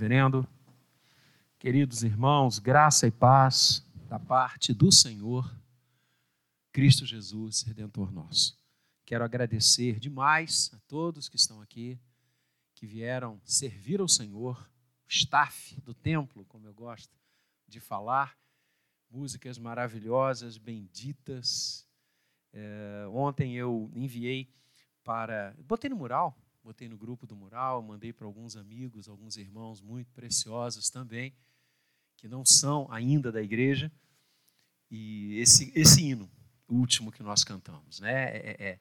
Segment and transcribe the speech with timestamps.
[0.00, 0.48] Reverendo,
[1.58, 5.54] queridos irmãos, graça e paz da parte do Senhor,
[6.72, 8.58] Cristo Jesus, Redentor nosso.
[9.04, 12.00] Quero agradecer demais a todos que estão aqui,
[12.74, 14.66] que vieram servir ao Senhor,
[15.04, 17.14] o staff do templo, como eu gosto
[17.68, 18.34] de falar,
[19.10, 21.86] músicas maravilhosas, benditas.
[22.54, 24.50] É, ontem eu enviei
[25.04, 25.54] para.
[25.58, 30.12] Botei no mural botei no grupo do mural, mandei para alguns amigos, alguns irmãos muito
[30.12, 31.32] preciosos também,
[32.16, 33.90] que não são ainda da igreja.
[34.90, 36.30] E esse, esse hino,
[36.68, 38.78] o último que nós cantamos, né, é, é, é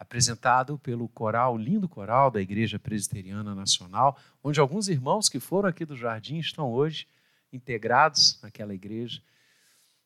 [0.00, 5.84] apresentado pelo coral, lindo coral da Igreja Presbiteriana Nacional, onde alguns irmãos que foram aqui
[5.84, 7.06] do Jardim estão hoje
[7.52, 9.22] integrados naquela igreja.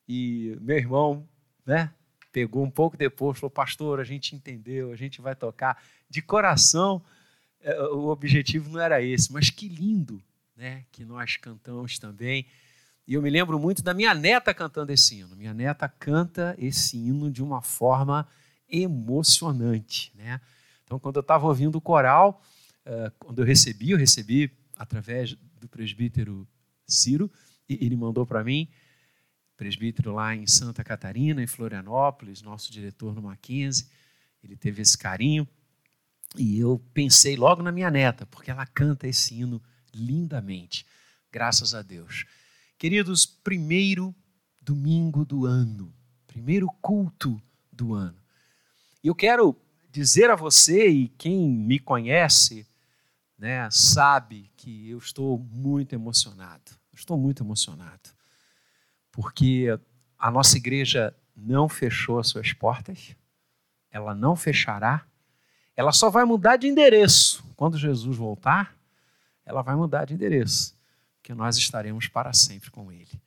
[0.09, 1.29] E meu irmão,
[1.65, 1.95] né,
[2.33, 7.01] pegou um pouco depois, falou: Pastor, a gente entendeu, a gente vai tocar de coração.
[7.65, 10.23] É, o objetivo não era esse, mas que lindo
[10.55, 12.47] né, que nós cantamos também.
[13.07, 15.35] E eu me lembro muito da minha neta cantando esse hino.
[15.35, 18.29] Minha neta canta esse hino de uma forma
[18.69, 20.13] emocionante.
[20.15, 20.41] Né?
[20.85, 22.43] Então, quando eu estava ouvindo o coral,
[22.87, 26.47] uh, quando eu recebi, eu recebi através do presbítero
[26.87, 27.33] Ciro,
[27.67, 28.69] e ele mandou para mim
[29.57, 33.87] presbítero lá em Santa Catarina, em Florianópolis, nosso diretor no Mackenzie.
[34.43, 35.49] Ele teve esse carinho.
[36.37, 39.63] E eu pensei logo na minha neta, porque ela canta esse hino
[39.95, 40.87] lindamente.
[41.31, 42.25] Graças a Deus.
[42.79, 44.15] Queridos, primeiro
[44.61, 45.95] domingo do ano,
[46.27, 47.41] primeiro culto
[47.73, 48.19] do ano.
[49.03, 49.57] Eu quero
[49.91, 52.67] dizer a você, e quem me conhece,
[53.39, 56.73] né, sabe que eu estou muito emocionado.
[56.93, 58.15] Estou muito emocionado
[59.15, 59.67] porque
[60.19, 63.15] a nossa igreja não fechou as suas portas,
[63.89, 65.07] ela não fechará,
[65.77, 67.45] ela só vai mudar de endereço.
[67.57, 68.77] Quando Jesus voltar,
[69.45, 70.75] ela vai mudar de endereço,
[71.17, 73.21] porque nós estaremos para sempre com Ele.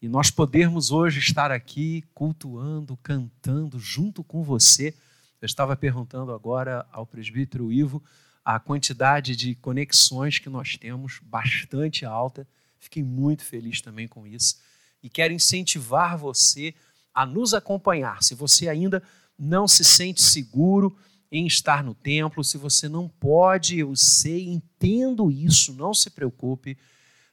[0.00, 4.94] E nós podermos hoje estar aqui cultuando, cantando junto com você.
[5.40, 8.02] Eu estava perguntando agora ao presbítero Ivo
[8.42, 12.48] a quantidade de conexões que nós temos, bastante alta.
[12.78, 14.56] Fiquei muito feliz também com isso
[15.02, 16.74] e quero incentivar você
[17.14, 18.22] a nos acompanhar.
[18.22, 19.02] Se você ainda
[19.38, 20.96] não se sente seguro
[21.30, 26.76] em estar no templo, se você não pode, eu sei, entendo isso, não se preocupe.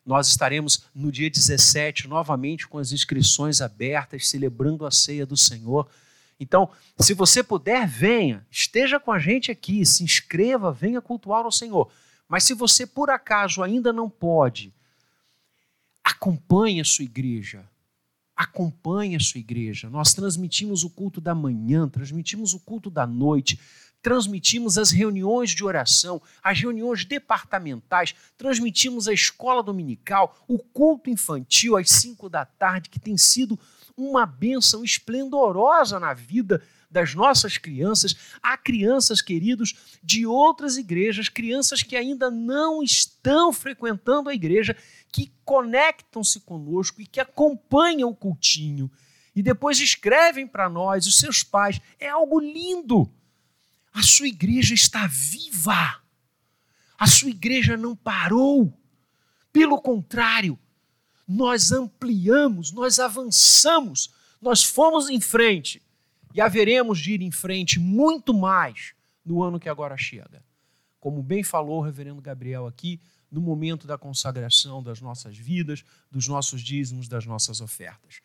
[0.05, 5.89] Nós estaremos no dia 17 novamente com as inscrições abertas, celebrando a ceia do Senhor.
[6.39, 6.69] Então,
[6.99, 11.89] se você puder, venha, esteja com a gente aqui, se inscreva, venha cultuar o Senhor.
[12.27, 14.71] Mas se você por acaso ainda não pode,
[16.07, 17.69] Acompanhe a sua igreja.
[18.33, 19.89] Acompanhe a sua igreja.
[19.89, 23.59] Nós transmitimos o culto da manhã, transmitimos o culto da noite,
[24.07, 31.75] transmitimos as reuniões de oração, as reuniões departamentais, transmitimos a escola dominical, o culto infantil
[31.75, 33.59] às cinco da tarde, que tem sido
[33.97, 38.15] uma bênção esplendorosa na vida das nossas crianças.
[38.41, 44.73] Há crianças, queridos, de outras igrejas, crianças que ainda não estão frequentando a igreja
[45.11, 48.89] que conectam-se conosco e que acompanham o cultinho
[49.37, 51.79] e depois escrevem para nós, os seus pais.
[51.99, 53.07] É algo lindo.
[53.93, 56.01] A sua igreja está viva.
[56.97, 58.73] A sua igreja não parou.
[59.51, 60.57] Pelo contrário,
[61.27, 65.81] nós ampliamos, nós avançamos, nós fomos em frente
[66.33, 68.93] e haveremos de ir em frente muito mais
[69.25, 70.43] no ano que agora chega.
[70.99, 72.99] Como bem falou o reverendo Gabriel aqui,
[73.29, 78.21] no momento da consagração das nossas vidas, dos nossos dízimos, das nossas ofertas.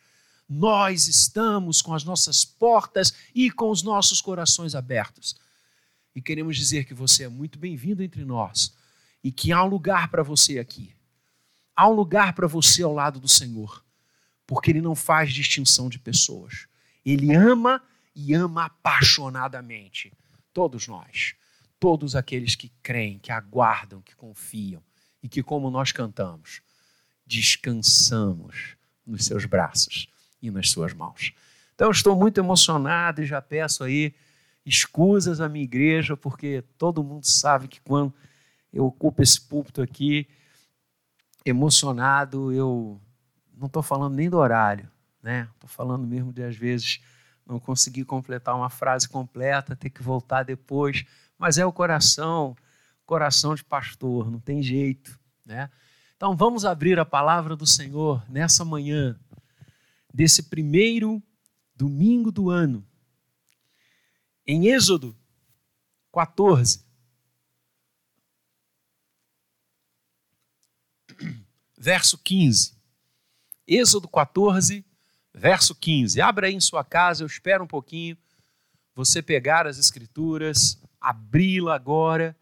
[0.48, 5.34] Nós estamos com as nossas portas e com os nossos corações abertos.
[6.14, 8.74] E queremos dizer que você é muito bem-vindo entre nós
[9.24, 10.94] e que há um lugar para você aqui.
[11.74, 13.82] Há um lugar para você ao lado do Senhor,
[14.46, 16.66] porque Ele não faz distinção de pessoas.
[17.04, 17.82] Ele ama
[18.14, 20.12] e ama apaixonadamente
[20.52, 21.34] todos nós,
[21.80, 24.82] todos aqueles que creem, que aguardam, que confiam
[25.22, 26.60] e que, como nós cantamos,
[27.26, 28.76] descansamos
[29.06, 30.08] nos seus braços
[30.42, 31.32] e nas suas mãos.
[31.74, 34.14] Então, estou muito emocionado e já peço aí
[34.64, 38.12] escusas à minha igreja, porque todo mundo sabe que quando
[38.72, 40.26] eu ocupo esse púlpito aqui,
[41.44, 43.00] emocionado, eu
[43.56, 44.90] não estou falando nem do horário,
[45.22, 45.48] né?
[45.54, 47.00] Estou falando mesmo de, às vezes,
[47.46, 51.04] não conseguir completar uma frase completa, ter que voltar depois,
[51.38, 52.56] mas é o coração
[53.04, 55.68] coração de pastor, não tem jeito, né?
[56.16, 59.18] Então vamos abrir a palavra do Senhor nessa manhã,
[60.14, 61.22] desse primeiro
[61.74, 62.86] domingo do ano,
[64.46, 65.16] em Êxodo
[66.12, 66.84] 14.
[71.82, 72.74] verso 15.
[73.66, 74.84] Êxodo 14,
[75.34, 76.20] verso 15.
[76.20, 78.16] Abra aí em sua casa, eu espero um pouquinho
[78.94, 82.36] você pegar as Escrituras, abri-la agora,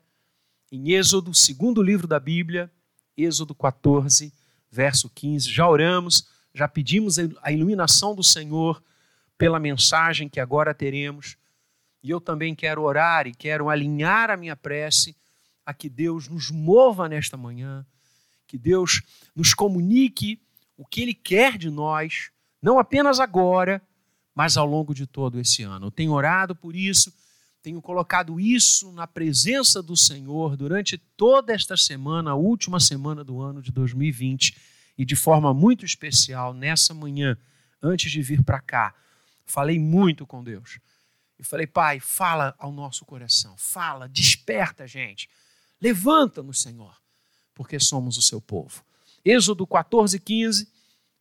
[0.70, 2.70] em Êxodo, segundo livro da Bíblia,
[3.16, 4.30] Êxodo 14,
[4.70, 5.50] verso 15.
[5.50, 8.82] Já oramos, já pedimos a iluminação do Senhor
[9.38, 11.38] pela mensagem que agora teremos.
[12.02, 15.16] E eu também quero orar e quero alinhar a minha prece
[15.64, 17.86] a que Deus nos mova nesta manhã,
[18.46, 19.02] que Deus
[19.34, 20.40] nos comunique
[20.76, 22.30] o que Ele quer de nós,
[22.62, 23.82] não apenas agora,
[24.34, 25.86] mas ao longo de todo esse ano.
[25.86, 27.12] Eu tenho orado por isso,
[27.62, 33.40] tenho colocado isso na presença do Senhor durante toda esta semana, a última semana do
[33.40, 34.56] ano de 2020,
[34.96, 37.36] e de forma muito especial nessa manhã,
[37.82, 38.94] antes de vir para cá.
[39.44, 40.78] Falei muito com Deus.
[41.40, 45.28] E falei, Pai, fala ao nosso coração, fala, desperta a gente,
[45.80, 46.94] levanta-nos, Senhor,
[47.54, 48.84] porque somos o seu povo.
[49.24, 50.68] Êxodo 14, 15.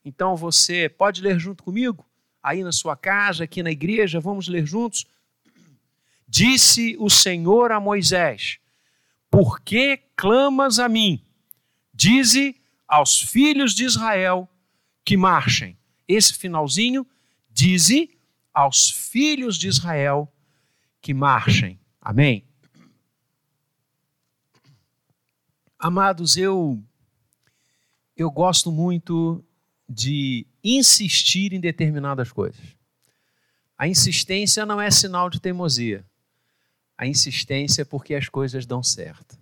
[0.05, 2.05] Então você pode ler junto comigo?
[2.41, 5.05] aí na sua casa, aqui na igreja, vamos ler juntos.
[6.27, 8.59] Disse o Senhor a Moisés:
[9.29, 11.23] Por que clamas a mim?
[11.93, 12.55] Dize
[12.87, 14.47] aos filhos de Israel
[15.03, 15.77] que marchem.
[16.07, 17.05] Esse finalzinho,
[17.49, 18.09] dize
[18.59, 20.29] aos filhos de Israel
[21.01, 21.79] que marchem.
[22.01, 22.45] Amém?
[25.77, 26.83] Amados, eu
[28.17, 29.41] eu gosto muito
[29.87, 32.75] de insistir em determinadas coisas.
[33.77, 36.05] A insistência não é sinal de teimosia.
[36.97, 39.39] A insistência é porque as coisas dão certo.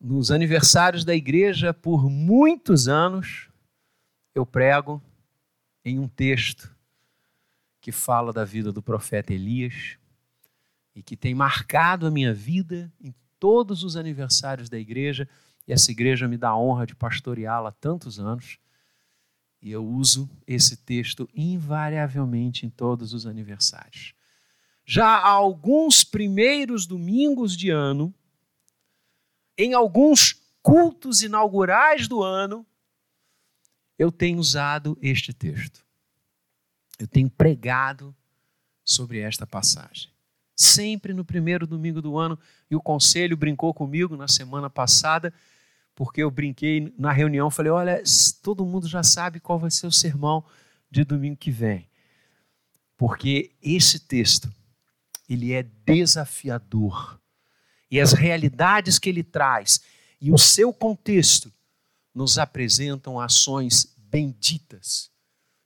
[0.00, 3.48] Nos aniversários da igreja, por muitos anos,
[4.32, 5.02] eu prego
[5.84, 6.72] em um texto
[7.80, 9.96] que fala da vida do profeta Elias
[10.94, 15.28] e que tem marcado a minha vida em todos os aniversários da igreja,
[15.66, 18.58] e essa igreja me dá a honra de pastoreá-la há tantos anos.
[19.62, 24.14] E eu uso esse texto invariavelmente em todos os aniversários.
[24.84, 28.12] Já há alguns primeiros domingos de ano,
[29.56, 32.66] em alguns cultos inaugurais do ano,
[33.98, 35.84] eu tenho usado este texto.
[37.00, 38.14] Eu tenho pregado
[38.84, 40.10] sobre esta passagem.
[40.54, 42.38] Sempre no primeiro domingo do ano,
[42.70, 45.32] e o conselho brincou comigo na semana passada
[46.00, 48.02] porque eu brinquei na reunião, falei: olha,
[48.42, 50.42] todo mundo já sabe qual vai ser o sermão
[50.90, 51.86] de domingo que vem.
[52.96, 54.50] Porque esse texto,
[55.28, 57.20] ele é desafiador.
[57.90, 59.82] E as realidades que ele traz
[60.18, 61.52] e o seu contexto
[62.14, 65.10] nos apresentam ações benditas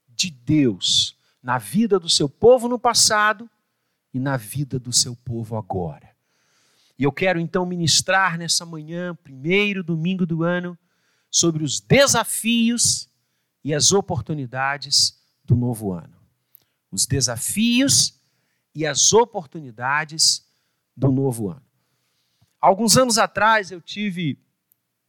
[0.09, 1.14] de Deus
[1.45, 3.47] na vida do seu povo no passado
[4.11, 6.09] e na vida do seu povo agora.
[6.97, 10.75] E eu quero então ministrar nessa manhã, primeiro domingo do ano,
[11.29, 13.07] sobre os desafios
[13.63, 16.17] e as oportunidades do novo ano.
[16.89, 18.19] Os desafios
[18.73, 20.43] e as oportunidades
[20.97, 21.61] do novo ano.
[22.59, 24.39] Alguns anos atrás eu tive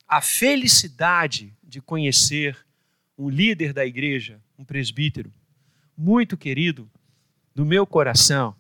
[0.07, 2.59] a felicidade de conhecer
[3.17, 5.33] um líder da igreja, um presbítero,
[5.97, 6.91] muito querido
[7.55, 8.55] do meu coração,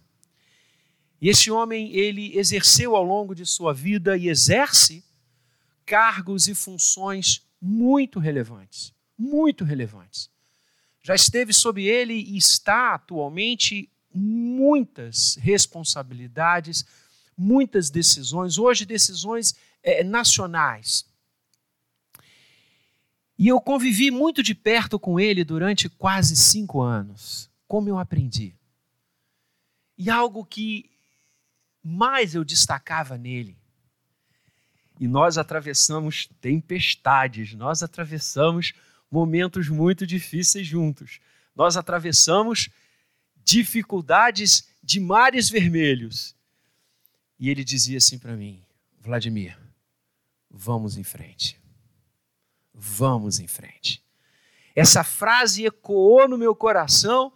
[1.20, 5.04] e esse homem, ele exerceu ao longo de sua vida e exerce
[5.84, 10.30] cargos e funções muito relevantes, muito relevantes.
[11.02, 16.84] Já esteve sob ele e está atualmente muitas responsabilidades,
[17.36, 21.06] muitas decisões, hoje decisões é, nacionais.
[23.38, 27.50] E eu convivi muito de perto com ele durante quase cinco anos.
[27.68, 28.54] Como eu aprendi.
[29.98, 30.90] E algo que
[31.82, 33.56] mais eu destacava nele.
[34.98, 38.72] E nós atravessamos tempestades, nós atravessamos
[39.10, 41.20] momentos muito difíceis juntos.
[41.54, 42.70] Nós atravessamos
[43.44, 46.34] dificuldades de mares vermelhos.
[47.38, 48.62] E ele dizia assim para mim:
[49.00, 49.58] Vladimir,
[50.50, 51.60] vamos em frente.
[52.78, 54.04] Vamos em frente.
[54.74, 57.32] Essa frase ecoou no meu coração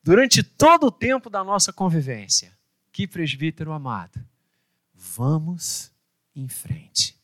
[0.00, 2.56] durante todo o tempo da nossa convivência.
[2.92, 4.24] Que presbítero amado.
[4.94, 5.90] Vamos
[6.36, 7.18] em frente.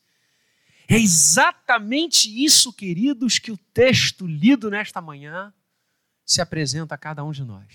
[0.89, 5.53] É exatamente isso, queridos, que o texto lido nesta manhã
[6.25, 7.65] se apresenta a cada um de nós.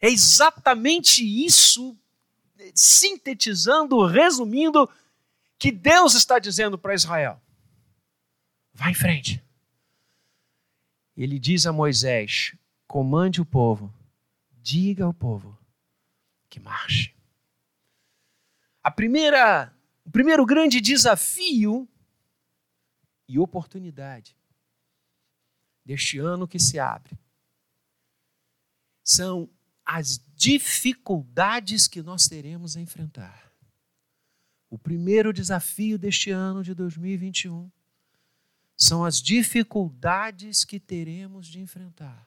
[0.00, 1.96] É exatamente isso,
[2.74, 4.88] sintetizando, resumindo,
[5.58, 7.40] que Deus está dizendo para Israel:
[8.78, 9.44] vá em frente.
[11.16, 12.54] Ele diz a Moisés:
[12.86, 13.92] comande o povo,
[14.52, 15.58] diga ao povo
[16.48, 17.12] que marche.
[18.80, 21.88] A primeira, o primeiro grande desafio
[23.26, 24.36] e oportunidade
[25.84, 27.18] deste ano que se abre
[29.02, 29.50] são
[29.84, 33.52] as dificuldades que nós teremos a enfrentar.
[34.70, 37.70] O primeiro desafio deste ano de 2021
[38.78, 42.24] são as dificuldades que teremos de enfrentar.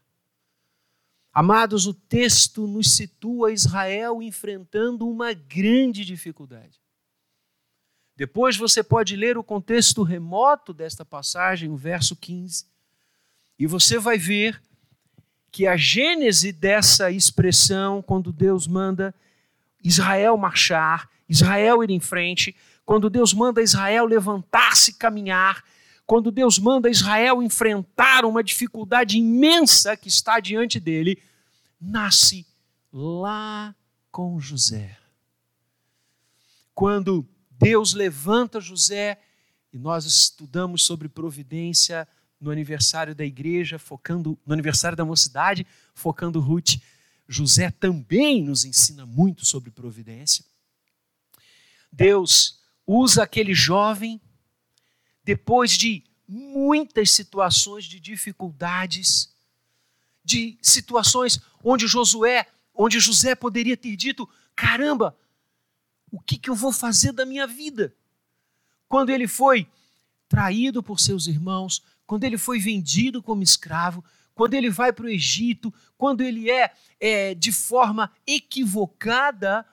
[1.33, 6.77] Amados, o texto nos situa Israel enfrentando uma grande dificuldade.
[8.17, 12.65] Depois você pode ler o contexto remoto desta passagem, o verso 15,
[13.57, 14.61] e você vai ver
[15.49, 19.15] que a gênese dessa expressão, quando Deus manda
[19.81, 22.53] Israel marchar, Israel ir em frente,
[22.85, 25.63] quando Deus manda Israel levantar-se e caminhar,
[26.11, 31.17] quando Deus manda Israel enfrentar uma dificuldade imensa que está diante dele,
[31.79, 32.45] nasce
[32.91, 33.73] lá
[34.11, 34.97] com José.
[36.75, 39.21] Quando Deus levanta José,
[39.71, 42.05] e nós estudamos sobre providência
[42.41, 45.65] no aniversário da igreja, focando no aniversário da mocidade,
[45.95, 46.75] focando Ruth.
[47.25, 50.43] José também nos ensina muito sobre providência.
[51.89, 54.19] Deus usa aquele jovem
[55.31, 59.33] depois de muitas situações de dificuldades,
[60.21, 65.17] de situações onde Josué, onde José poderia ter dito: caramba,
[66.11, 67.95] o que, que eu vou fazer da minha vida?
[68.89, 69.65] Quando ele foi
[70.27, 74.03] traído por seus irmãos, quando ele foi vendido como escravo,
[74.35, 79.65] quando ele vai para o Egito, quando ele é, é de forma equivocada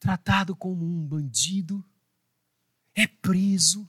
[0.00, 1.84] tratado como um bandido,
[2.94, 3.88] é preso,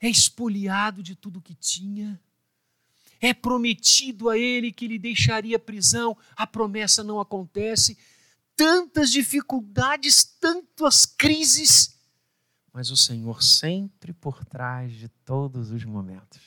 [0.00, 2.20] é expoliado de tudo que tinha,
[3.20, 7.98] é prometido a ele que lhe deixaria prisão, a promessa não acontece,
[8.54, 11.96] tantas dificuldades, tantas crises.
[12.72, 16.40] Mas o Senhor sempre por trás de todos os momentos.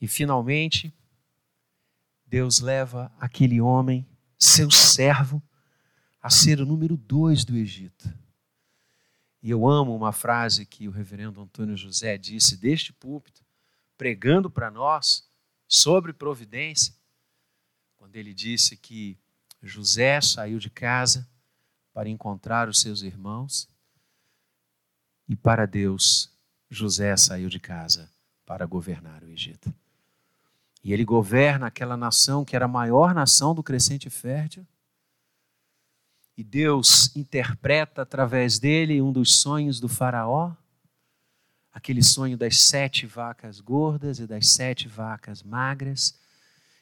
[0.00, 0.94] E finalmente,
[2.26, 4.06] Deus leva aquele homem,
[4.38, 5.42] seu servo,
[6.22, 8.12] a ser o número dois do Egito.
[9.42, 13.44] E eu amo uma frase que o reverendo Antônio José disse deste púlpito,
[13.96, 15.28] pregando para nós
[15.66, 16.94] sobre providência,
[17.96, 19.18] quando ele disse que
[19.62, 21.28] José saiu de casa
[21.92, 23.68] para encontrar os seus irmãos
[25.28, 26.32] e para Deus,
[26.70, 28.10] José saiu de casa
[28.46, 29.72] para governar o Egito.
[30.82, 34.66] E ele governa aquela nação que era a maior nação do crescente fértil.
[36.38, 40.54] E Deus interpreta através dele um dos sonhos do Faraó,
[41.72, 46.16] aquele sonho das sete vacas gordas e das sete vacas magras.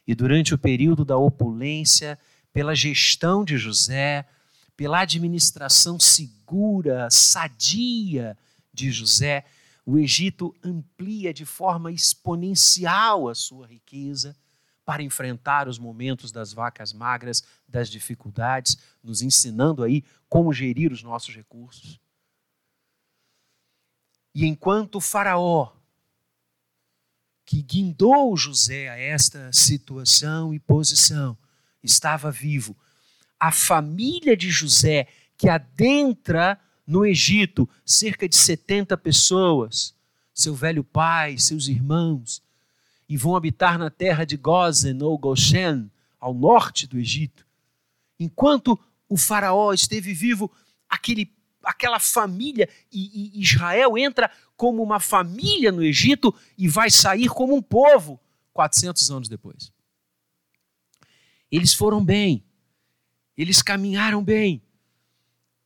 [0.06, 2.18] E durante o período da opulência,
[2.52, 4.28] pela gestão de José,
[4.76, 8.36] pela administração segura, sadia
[8.74, 9.42] de José,
[9.86, 14.36] o Egito amplia de forma exponencial a sua riqueza
[14.86, 21.02] para enfrentar os momentos das vacas magras, das dificuldades, nos ensinando aí como gerir os
[21.02, 22.00] nossos recursos.
[24.32, 25.72] E enquanto Faraó,
[27.44, 31.36] que guindou José a esta situação e posição,
[31.82, 32.76] estava vivo,
[33.40, 39.94] a família de José, que adentra no Egito, cerca de 70 pessoas,
[40.32, 42.40] seu velho pai, seus irmãos,
[43.08, 47.46] e vão habitar na terra de Gozen ou Goshen, ao norte do Egito.
[48.18, 50.50] Enquanto o faraó esteve vivo,
[50.88, 51.32] aquele,
[51.62, 57.54] aquela família, e, e Israel entra como uma família no Egito e vai sair como
[57.54, 58.18] um povo
[58.52, 59.72] 400 anos depois.
[61.50, 62.44] Eles foram bem,
[63.36, 64.62] eles caminharam bem.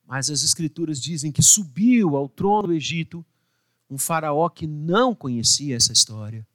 [0.05, 3.25] Mas as Escrituras dizem que subiu ao trono do Egito
[3.89, 6.47] um faraó que não conhecia essa história,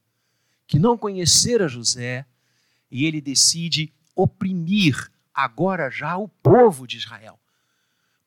[0.67, 2.25] que não conhecera José,
[2.89, 7.39] e ele decide oprimir agora já o povo de Israel.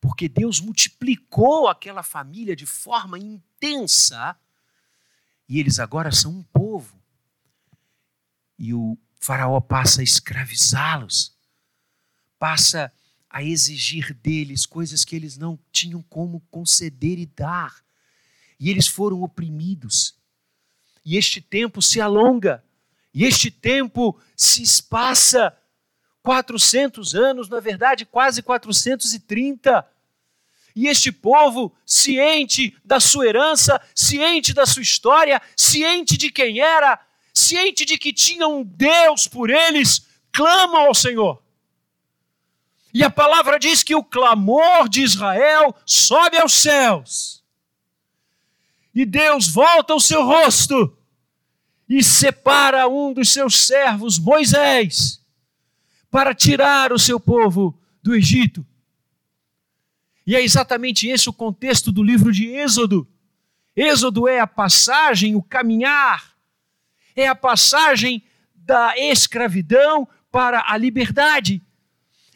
[0.01, 4.37] Porque Deus multiplicou aquela família de forma intensa
[5.49, 7.03] e eles agora são um povo.
[8.59, 11.39] E o Faraó passa a escravizá-los
[12.39, 12.93] passa
[13.29, 17.85] a exigir deles coisas que eles não tinham como conceder e dar.
[18.59, 20.18] E eles foram oprimidos.
[21.09, 22.63] E este tempo se alonga,
[23.15, 25.57] e este tempo se espaça
[26.23, 29.91] 400 anos, na verdade, quase 430.
[30.77, 37.01] E este povo, ciente da sua herança, ciente da sua história, ciente de quem era,
[37.33, 41.43] ciente de que tinha um Deus por eles, clama ao Senhor.
[42.93, 47.43] E a palavra diz que o clamor de Israel sobe aos céus.
[48.95, 50.98] E Deus volta o seu rosto
[51.89, 55.25] e separa um dos seus servos, Moisés,
[56.11, 58.67] para tirar o seu povo do Egito.
[60.27, 63.09] E é exatamente esse o contexto do livro de Êxodo.
[63.75, 66.37] Êxodo é a passagem, o caminhar,
[67.17, 68.23] é a passagem
[68.55, 71.63] da escravidão para a liberdade.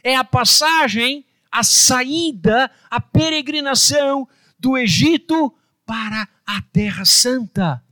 [0.02, 4.26] É a passagem, a saída, a peregrinação
[4.58, 5.54] do Egito
[5.84, 7.84] para a Terra Santa,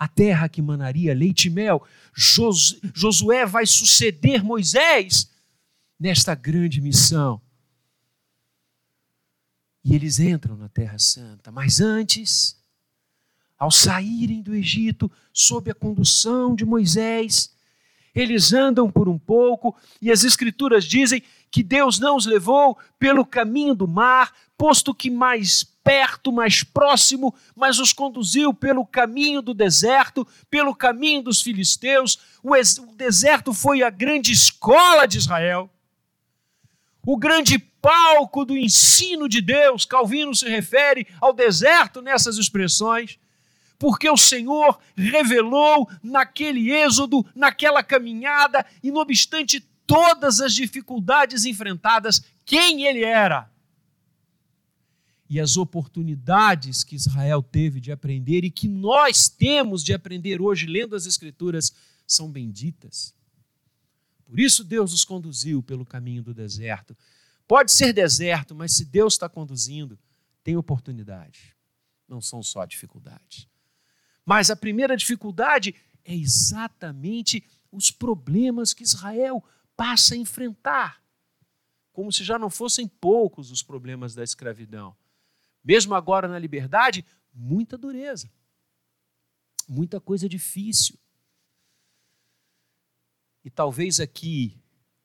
[0.00, 1.86] a terra que manaria leite e mel.
[2.14, 5.30] Josué vai suceder Moisés
[5.98, 7.38] nesta grande missão.
[9.84, 12.56] E eles entram na Terra Santa, mas antes,
[13.58, 17.54] ao saírem do Egito, sob a condução de Moisés,
[18.14, 23.24] eles andam por um pouco, e as Escrituras dizem que Deus não os levou pelo
[23.24, 29.54] caminho do mar, posto que mais perto, mais próximo, mas os conduziu pelo caminho do
[29.54, 32.18] deserto, pelo caminho dos filisteus.
[32.42, 35.70] O, o deserto foi a grande escola de Israel,
[37.04, 39.84] o grande palco do ensino de Deus.
[39.84, 43.18] Calvino se refere ao deserto nessas expressões
[43.80, 52.22] porque o Senhor revelou naquele êxodo, naquela caminhada, e não obstante todas as dificuldades enfrentadas,
[52.44, 53.49] quem ele era.
[55.30, 60.66] E as oportunidades que Israel teve de aprender e que nós temos de aprender hoje,
[60.66, 61.72] lendo as Escrituras,
[62.04, 63.14] são benditas.
[64.24, 66.96] Por isso Deus os conduziu pelo caminho do deserto.
[67.46, 69.96] Pode ser deserto, mas se Deus está conduzindo,
[70.42, 71.56] tem oportunidade.
[72.08, 73.46] Não são só dificuldades.
[74.26, 79.44] Mas a primeira dificuldade é exatamente os problemas que Israel
[79.76, 81.00] passa a enfrentar.
[81.92, 84.96] Como se já não fossem poucos os problemas da escravidão.
[85.62, 88.30] Mesmo agora na liberdade, muita dureza,
[89.68, 90.98] muita coisa difícil.
[93.44, 94.60] E talvez aqui,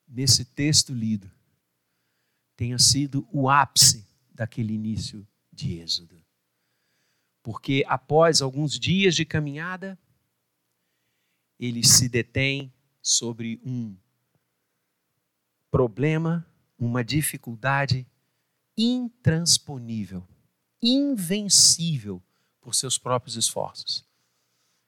[0.08, 1.32] nesse texto lido,
[2.56, 6.26] tenha sido o ápice daquele início de Êxodo
[7.46, 10.00] porque após alguns dias de caminhada,
[11.60, 13.96] ele se detém sobre um
[15.70, 16.44] problema,
[16.76, 18.04] uma dificuldade
[18.76, 20.28] intransponível,
[20.88, 22.22] invencível
[22.62, 24.06] por seus próprios esforços.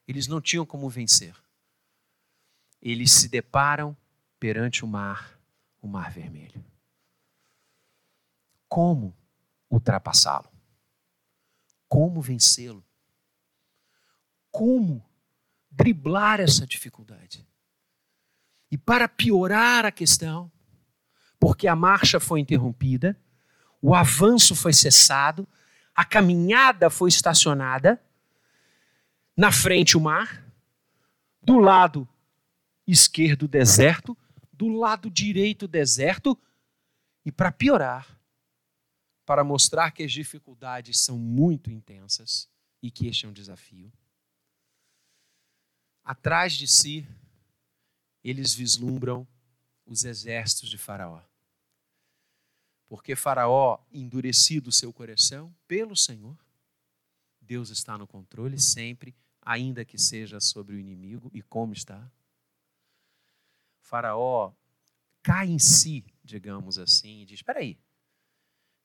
[0.06, 1.34] Eles não tinham como vencer.
[2.80, 3.96] Eles se deparam
[4.38, 5.38] perante o mar,
[5.82, 6.64] o mar vermelho.
[8.68, 9.16] Como
[9.68, 10.58] ultrapassá-lo?
[11.88, 12.84] como vencê-lo.
[14.50, 15.04] Como
[15.70, 17.46] driblar essa dificuldade.
[18.70, 20.52] E para piorar a questão,
[21.40, 23.18] porque a marcha foi interrompida,
[23.80, 25.48] o avanço foi cessado,
[25.98, 28.00] a caminhada foi estacionada,
[29.36, 30.48] na frente o mar,
[31.42, 32.08] do lado
[32.86, 34.16] esquerdo o deserto,
[34.52, 36.38] do lado direito o deserto,
[37.24, 38.16] e para piorar,
[39.26, 42.48] para mostrar que as dificuldades são muito intensas
[42.80, 43.92] e que este é um desafio.
[46.04, 47.04] Atrás de si,
[48.22, 49.26] eles vislumbram
[49.84, 51.27] os exércitos de Faraó.
[52.88, 56.36] Porque Faraó, endurecido o seu coração pelo Senhor,
[57.40, 62.10] Deus está no controle sempre, ainda que seja sobre o inimigo, e como está.
[63.80, 64.52] Faraó
[65.22, 67.78] cai em si, digamos assim, e diz: espera aí,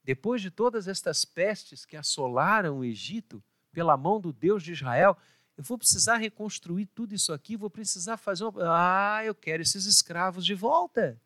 [0.03, 5.17] depois de todas estas pestes que assolaram o Egito pela mão do Deus de Israel,
[5.57, 8.43] eu vou precisar reconstruir tudo isso aqui, vou precisar fazer.
[8.43, 8.63] Uma...
[8.65, 11.19] Ah, eu quero esses escravos de volta.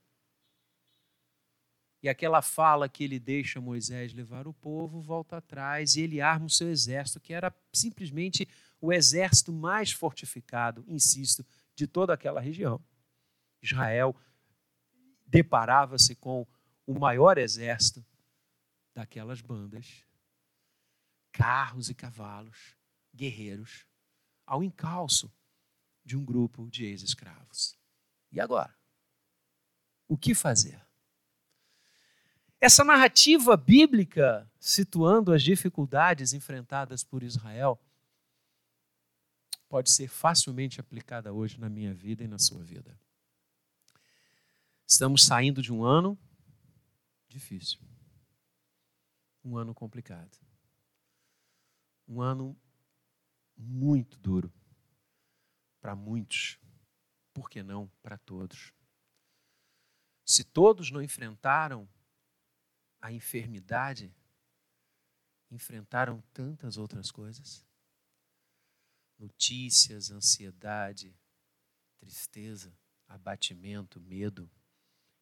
[2.08, 6.46] E aquela fala que ele deixa Moisés levar o povo volta atrás e ele arma
[6.46, 8.48] o seu exército, que era simplesmente
[8.80, 12.82] o exército mais fortificado, insisto, de toda aquela região.
[13.62, 14.16] Israel
[15.26, 16.48] deparava-se com
[16.86, 18.06] o maior exército
[18.96, 20.06] daquelas bandas,
[21.34, 22.78] carros e cavalos,
[23.14, 23.86] guerreiros,
[24.46, 25.30] ao encalço
[26.06, 27.78] de um grupo de ex-escravos.
[28.32, 28.74] E agora?
[30.08, 30.87] O que fazer?
[32.60, 37.80] Essa narrativa bíblica, situando as dificuldades enfrentadas por Israel,
[39.70, 43.00] pode ser facilmente aplicada hoje na minha vida e na sua vida.
[44.88, 46.18] Estamos saindo de um ano
[47.28, 47.80] difícil
[49.48, 50.38] um ano complicado.
[52.08, 52.56] Um ano
[53.56, 54.54] muito duro
[55.80, 56.60] para muitos,
[57.34, 58.74] por que não para todos?
[60.26, 61.88] Se todos não enfrentaram
[63.08, 64.14] a enfermidade,
[65.50, 67.66] enfrentaram tantas outras coisas.
[69.18, 71.18] notícias, ansiedade,
[71.98, 72.72] tristeza,
[73.08, 74.48] abatimento, medo,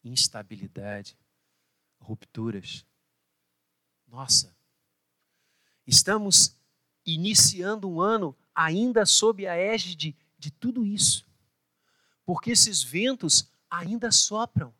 [0.03, 1.17] instabilidade,
[1.97, 2.85] rupturas.
[4.05, 4.53] Nossa,
[5.87, 6.57] estamos
[7.05, 11.25] iniciando um ano ainda sob a égide de tudo isso,
[12.25, 14.75] porque esses ventos ainda sopram,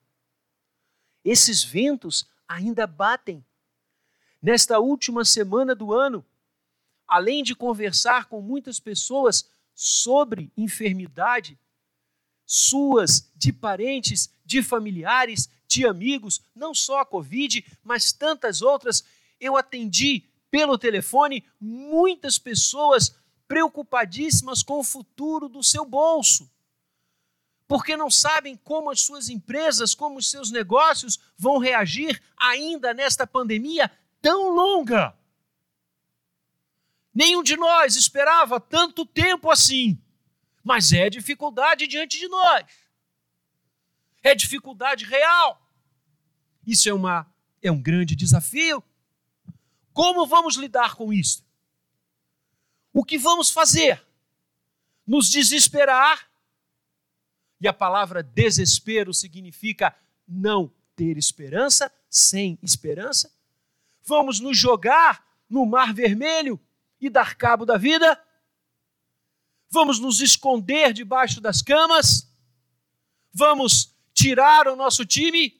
[1.23, 3.43] esses ventos ainda batem.
[4.41, 6.25] Nesta última semana do ano,
[7.07, 11.57] além de conversar com muitas pessoas sobre enfermidade,
[12.45, 19.03] suas, de parentes, de familiares, de amigos, não só a Covid, mas tantas outras,
[19.39, 23.15] eu atendi pelo telefone muitas pessoas
[23.47, 26.49] preocupadíssimas com o futuro do seu bolso.
[27.67, 33.25] Porque não sabem como as suas empresas, como os seus negócios vão reagir ainda nesta
[33.25, 35.17] pandemia tão longa.
[37.13, 39.97] Nenhum de nós esperava tanto tempo assim,
[40.63, 42.65] mas é dificuldade diante de nós.
[44.21, 45.61] É dificuldade real.
[46.65, 48.83] Isso é, uma, é um grande desafio.
[49.93, 51.45] Como vamos lidar com isso?
[52.91, 54.05] O que vamos fazer?
[55.05, 56.27] Nos desesperar?
[57.65, 59.97] E a palavra desespero significa
[60.27, 63.33] não ter esperança, sem esperança?
[64.03, 66.61] Vamos nos jogar no mar vermelho
[67.01, 68.23] e dar cabo da vida?
[69.67, 72.31] Vamos nos esconder debaixo das camas?
[73.33, 75.59] Vamos tirar o nosso time?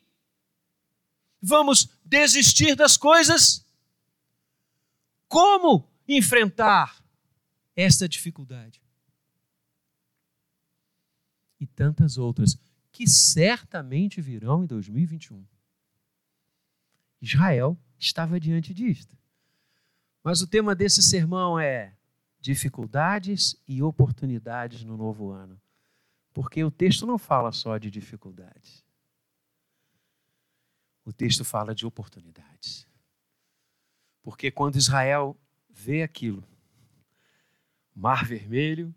[1.42, 3.66] Vamos desistir das coisas?
[5.28, 7.04] Como enfrentar
[7.76, 8.85] esta dificuldade?
[11.66, 12.60] E tantas outras
[12.92, 15.44] que certamente virão em 2021.
[17.20, 19.18] Israel estava diante disto.
[20.24, 21.98] Mas o tema desse sermão é
[22.40, 25.60] dificuldades e oportunidades no novo ano.
[26.32, 28.86] Porque o texto não fala só de dificuldades.
[31.04, 32.88] O texto fala de oportunidades.
[34.22, 35.36] Porque quando Israel
[35.68, 36.48] vê aquilo,
[37.96, 38.94] mar vermelho,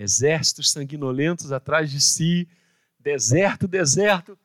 [0.00, 2.48] exércitos sanguinolentos atrás de si,
[2.98, 4.38] deserto, deserto,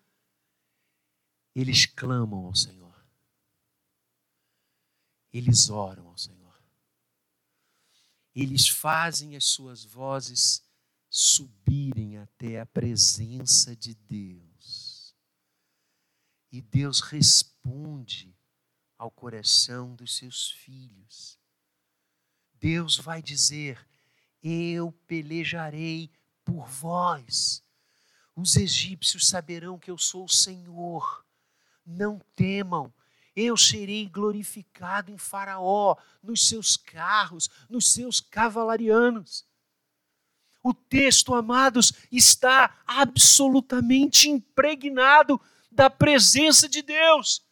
[1.56, 2.86] eles clamam ao Senhor
[5.38, 6.64] eles oram ao Senhor.
[8.34, 10.64] Eles fazem as suas vozes
[11.10, 15.14] subirem até a presença de Deus.
[16.50, 18.34] E Deus responde
[18.98, 21.38] ao coração dos seus filhos.
[22.54, 23.86] Deus vai dizer:
[24.48, 26.12] Eu pelejarei
[26.44, 27.64] por vós.
[28.36, 31.26] Os egípcios saberão que eu sou o Senhor.
[31.84, 32.94] Não temam,
[33.36, 39.44] eu serei glorificado em Faraó, nos seus carros, nos seus cavalarianos.
[40.62, 47.44] O texto, amados, está absolutamente impregnado da presença de Deus.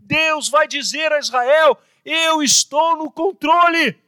[0.00, 4.00] Deus vai dizer a Israel: Eu estou no controle.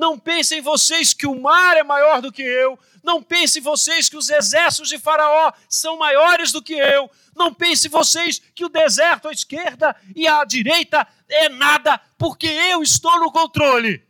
[0.00, 2.78] Não pensem vocês que o mar é maior do que eu.
[3.04, 7.10] Não pensem vocês que os exércitos de Faraó são maiores do que eu.
[7.36, 12.82] Não pensem vocês que o deserto à esquerda e à direita é nada, porque eu
[12.82, 14.02] estou no controle.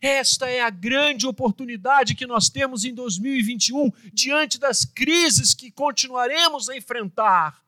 [0.00, 6.68] Esta é a grande oportunidade que nós temos em 2021, diante das crises que continuaremos
[6.68, 7.60] a enfrentar.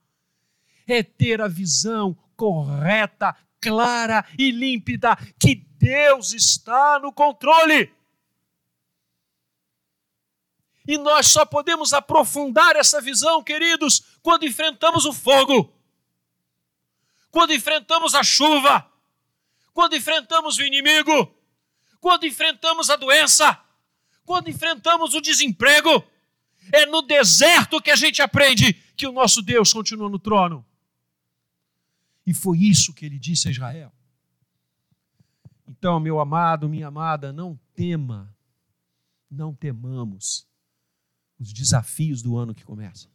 [0.87, 7.93] É ter a visão correta, clara e límpida que Deus está no controle.
[10.87, 15.73] E nós só podemos aprofundar essa visão, queridos, quando enfrentamos o fogo,
[17.31, 18.91] quando enfrentamos a chuva,
[19.73, 21.33] quando enfrentamos o inimigo,
[22.01, 23.59] quando enfrentamos a doença,
[24.25, 26.05] quando enfrentamos o desemprego.
[26.73, 30.65] É no deserto que a gente aprende que o nosso Deus continua no trono.
[32.31, 33.93] E foi isso que ele disse a Israel.
[35.67, 38.33] Então, meu amado, minha amada, não tema,
[39.29, 40.49] não temamos
[41.41, 43.11] os desafios do ano que começa.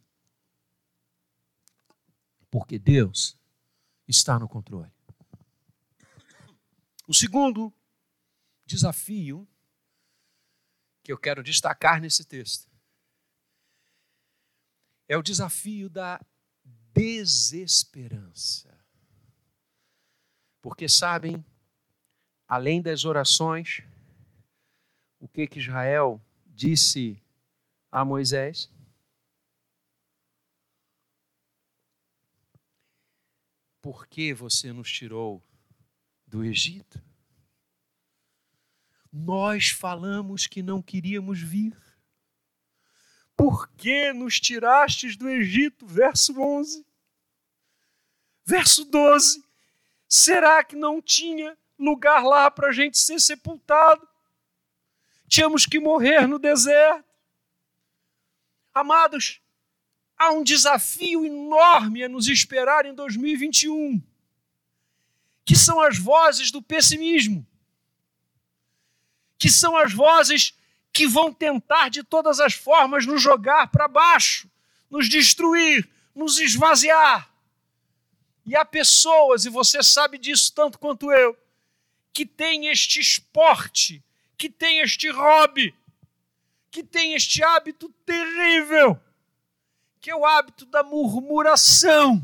[2.50, 3.40] Porque Deus
[4.06, 4.92] está no controle.
[7.08, 7.72] O segundo
[8.66, 9.48] desafio
[11.02, 12.68] que eu quero destacar nesse texto
[15.08, 16.20] é o desafio da
[16.92, 18.65] desesperança.
[20.66, 21.46] Porque sabem,
[22.48, 23.84] além das orações,
[25.20, 27.22] o que que Israel disse
[27.88, 28.68] a Moisés?
[33.80, 35.40] Por que você nos tirou
[36.26, 37.00] do Egito?
[39.12, 41.80] Nós falamos que não queríamos vir.
[43.36, 45.86] Por que nos tirastes do Egito?
[45.86, 46.84] Verso 11.
[48.44, 49.45] Verso 12.
[50.08, 54.06] Será que não tinha lugar lá para a gente ser sepultado?
[55.28, 57.04] Tínhamos que morrer no deserto.
[58.72, 59.40] Amados,
[60.16, 64.02] há um desafio enorme a nos esperar em 2021,
[65.44, 67.46] que são as vozes do pessimismo,
[69.38, 70.54] que são as vozes
[70.92, 74.48] que vão tentar de todas as formas nos jogar para baixo,
[74.90, 77.30] nos destruir, nos esvaziar.
[78.46, 81.36] E há pessoas, e você sabe disso tanto quanto eu,
[82.12, 84.02] que têm este esporte,
[84.38, 85.74] que têm este hobby,
[86.70, 89.00] que tem este hábito terrível,
[90.00, 92.22] que é o hábito da murmuração.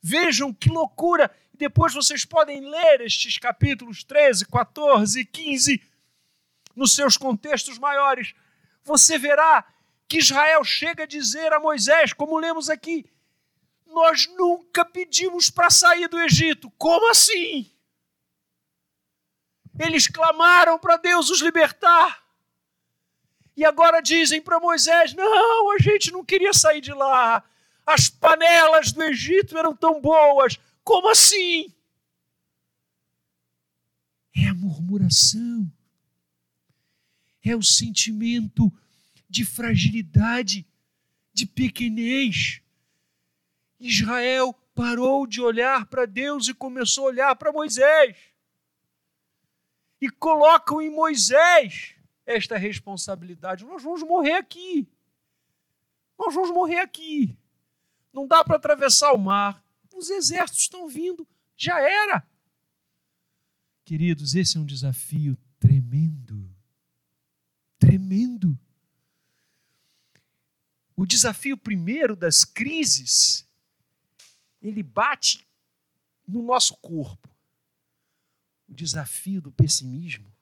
[0.00, 1.34] Vejam que loucura!
[1.52, 5.82] Depois vocês podem ler estes capítulos 13, 14 e 15
[6.74, 8.34] nos seus contextos maiores.
[8.84, 9.64] Você verá
[10.08, 13.04] que Israel chega a dizer a Moisés, como lemos aqui:
[13.92, 16.70] Nós nunca pedimos para sair do Egito.
[16.72, 17.70] Como assim?
[19.78, 22.22] Eles clamaram para Deus os libertar.
[23.56, 27.44] E agora dizem para Moisés: não, a gente não queria sair de lá.
[27.86, 30.58] As panelas do Egito eram tão boas.
[30.82, 31.72] Como assim?
[34.34, 35.70] É a murmuração,
[37.44, 38.72] é o sentimento
[39.28, 40.66] de fragilidade,
[41.34, 42.62] de pequenez.
[43.88, 48.16] Israel parou de olhar para Deus e começou a olhar para Moisés.
[50.00, 53.64] E colocam em Moisés esta responsabilidade.
[53.64, 54.88] Nós vamos morrer aqui.
[56.18, 57.36] Nós vamos morrer aqui.
[58.12, 59.64] Não dá para atravessar o mar.
[59.94, 61.26] Os exércitos estão vindo.
[61.56, 62.26] Já era.
[63.84, 66.48] Queridos, esse é um desafio tremendo.
[67.78, 68.58] Tremendo.
[70.96, 73.48] O desafio primeiro das crises,
[74.62, 75.46] ele bate
[76.26, 77.28] no nosso corpo.
[78.68, 80.32] O desafio do pessimismo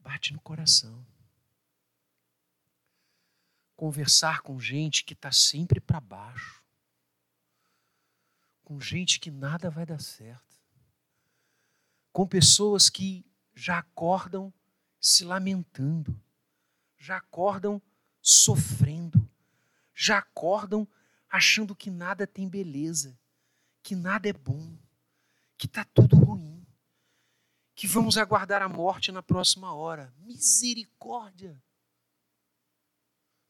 [0.00, 1.06] bate no coração
[3.78, 6.60] conversar com gente que está sempre para baixo,
[8.64, 10.60] com gente que nada vai dar certo,
[12.12, 14.52] com pessoas que já acordam
[15.00, 16.20] se lamentando,
[16.98, 17.80] já acordam
[18.20, 19.30] sofrendo,
[19.94, 20.86] já acordam
[21.30, 23.16] achando que nada tem beleza,
[23.88, 24.76] que nada é bom,
[25.56, 26.62] que está tudo ruim,
[27.74, 30.12] que vamos aguardar a morte na próxima hora.
[30.18, 31.58] Misericórdia!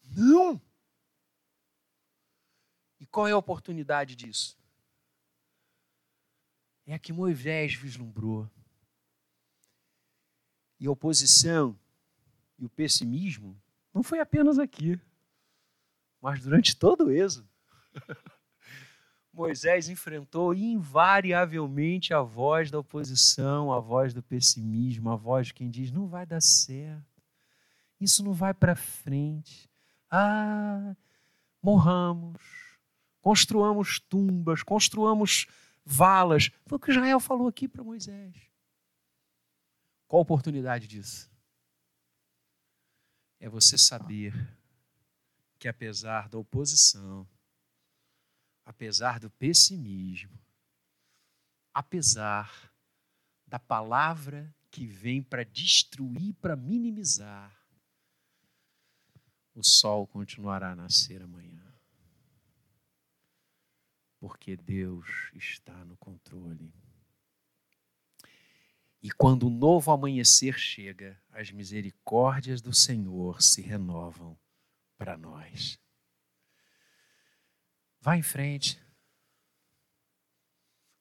[0.05, 0.63] Não!
[3.01, 4.57] E qual é a oportunidade disso?
[6.87, 8.49] É a que Moisés vislumbrou.
[10.79, 11.77] E a oposição
[12.57, 13.61] e o pessimismo
[13.93, 15.01] não foi apenas aqui,
[16.21, 17.51] mas durante todo o êxodo.
[19.39, 25.71] Moisés enfrentou invariavelmente a voz da oposição, a voz do pessimismo, a voz de quem
[25.71, 27.23] diz: não vai dar certo,
[28.01, 29.71] isso não vai para frente,
[30.11, 30.97] ah,
[31.63, 32.43] morramos,
[33.21, 35.47] construamos tumbas, construamos
[35.85, 36.51] valas.
[36.67, 38.35] Foi o que Israel falou aqui para Moisés.
[40.09, 41.31] Qual a oportunidade disso?
[43.39, 44.35] É você saber
[45.61, 47.25] que apesar da oposição,
[48.69, 50.39] apesar do pessimismo,
[51.73, 52.71] apesar
[53.47, 57.51] da palavra que vem para destruir, para minimizar,
[59.55, 61.65] o sol continuará a nascer amanhã.
[64.21, 66.71] Porque Deus está no controle.
[69.03, 74.39] E quando o novo amanhecer chega, as misericórdias do Senhor se renovam
[74.99, 75.81] para nós.
[78.09, 78.81] Vá em frente.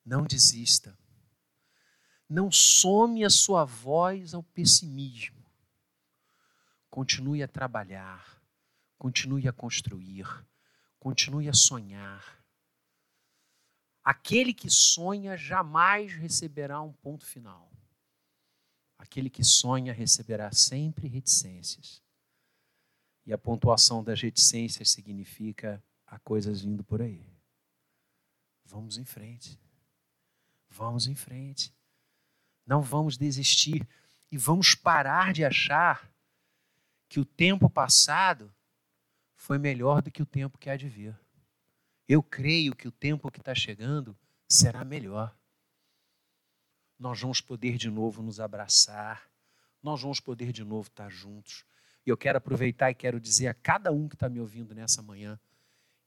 [0.06, 1.00] Não desista.
[2.28, 5.46] Não some a sua voz ao pessimismo.
[6.90, 8.38] Continue a trabalhar
[8.98, 10.26] Continue a construir,
[11.00, 12.44] continue a sonhar.
[14.04, 17.72] Aquele que sonha jamais receberá um ponto final.
[18.98, 22.02] Aquele que sonha receberá sempre reticências.
[23.24, 27.22] E a pontuação das reticências significa há coisas vindo por aí.
[28.64, 29.60] Vamos em frente.
[30.70, 31.74] Vamos em frente.
[32.66, 33.88] Não vamos desistir
[34.32, 36.12] e vamos parar de achar
[37.08, 38.54] que o tempo passado
[39.36, 41.18] foi melhor do que o tempo que há de vir.
[42.08, 44.18] Eu creio que o tempo que está chegando
[44.50, 45.36] será melhor.
[46.98, 49.30] Nós vamos poder de novo nos abraçar,
[49.84, 51.64] nós vamos poder de novo estar juntos.
[52.06, 55.02] E eu quero aproveitar e quero dizer a cada um que está me ouvindo nessa
[55.02, 55.40] manhã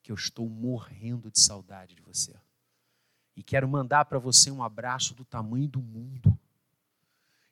[0.02, 2.34] que eu estou morrendo de saudade de você.
[3.36, 6.38] E quero mandar para você um abraço do tamanho do mundo.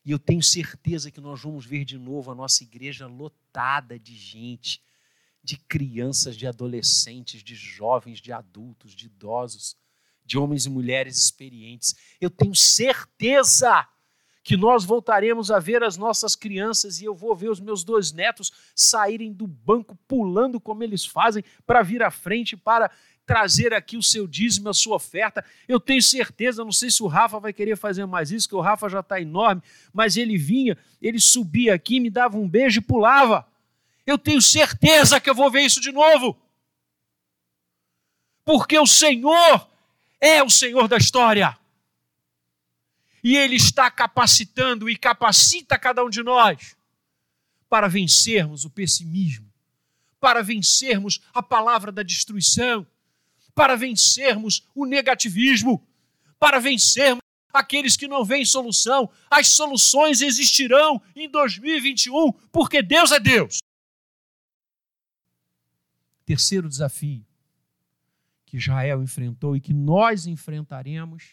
[0.04, 4.16] E eu tenho certeza que nós vamos ver de novo a nossa igreja lotada de
[4.16, 4.82] gente,
[5.42, 9.76] de crianças, de adolescentes, de jovens, de adultos, de idosos,
[10.24, 11.94] de homens e mulheres experientes.
[12.20, 13.88] Eu tenho certeza
[14.48, 18.12] que nós voltaremos a ver as nossas crianças e eu vou ver os meus dois
[18.12, 22.90] netos saírem do banco pulando como eles fazem para vir à frente para
[23.26, 25.44] trazer aqui o seu dízimo, a sua oferta.
[25.68, 28.61] Eu tenho certeza, não sei se o Rafa vai querer fazer mais isso, que o
[28.62, 29.61] Rafa já está enorme,
[29.92, 33.46] mas ele vinha, ele subia aqui, me dava um beijo e pulava.
[34.06, 36.34] Eu tenho certeza que eu vou ver isso de novo.
[38.46, 39.68] Porque o Senhor
[40.18, 41.57] é o Senhor da história.
[43.22, 46.76] E Ele está capacitando e capacita cada um de nós
[47.68, 49.52] para vencermos o pessimismo,
[50.20, 52.87] para vencermos a palavra da destruição,
[53.54, 55.87] para vencermos o negativismo,
[56.38, 59.11] para vencermos aqueles que não veem solução.
[59.31, 63.59] As soluções existirão em 2021, porque Deus é Deus.
[66.24, 67.24] Terceiro desafio
[68.46, 71.33] que Israel enfrentou e que nós enfrentaremos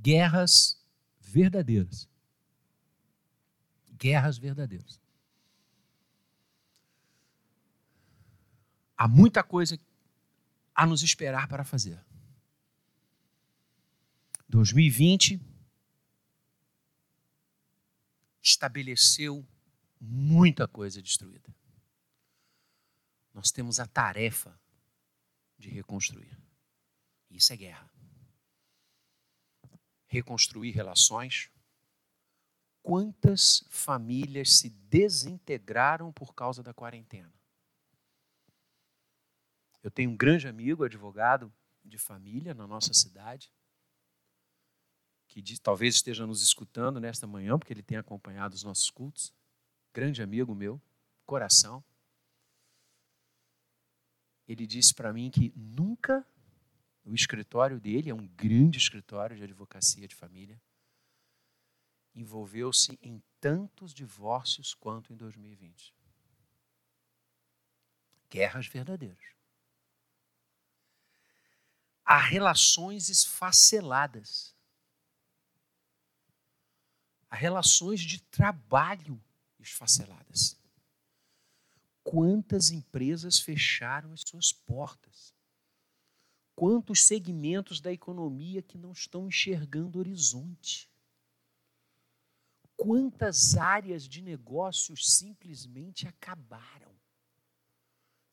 [0.00, 0.80] guerras
[1.20, 2.08] verdadeiras.
[3.92, 5.00] Guerras verdadeiras.
[8.96, 9.78] Há muita coisa
[10.74, 12.02] a nos esperar para fazer.
[14.48, 15.40] 2020
[18.42, 19.46] estabeleceu
[20.00, 21.54] muita coisa destruída.
[23.32, 24.58] Nós temos a tarefa
[25.58, 26.36] de reconstruir.
[27.30, 27.99] Isso é guerra
[30.10, 31.48] reconstruir relações.
[32.82, 37.32] Quantas famílias se desintegraram por causa da quarentena?
[39.82, 41.52] Eu tenho um grande amigo, advogado
[41.84, 43.50] de família na nossa cidade,
[45.28, 49.32] que diz, talvez esteja nos escutando nesta manhã, porque ele tem acompanhado os nossos cultos.
[49.94, 50.82] Grande amigo meu,
[51.24, 51.84] coração.
[54.46, 56.26] Ele disse para mim que nunca
[57.04, 60.60] o escritório dele é um grande escritório de advocacia de família.
[62.14, 65.94] Envolveu-se em tantos divórcios quanto em 2020.
[68.28, 69.24] Guerras verdadeiras.
[72.04, 74.54] Há relações esfaceladas.
[77.30, 79.22] Há relações de trabalho
[79.58, 80.58] esfaceladas.
[82.02, 85.32] Quantas empresas fecharam as suas portas?
[86.60, 90.92] Quantos segmentos da economia que não estão enxergando horizonte.
[92.76, 96.94] Quantas áreas de negócios simplesmente acabaram.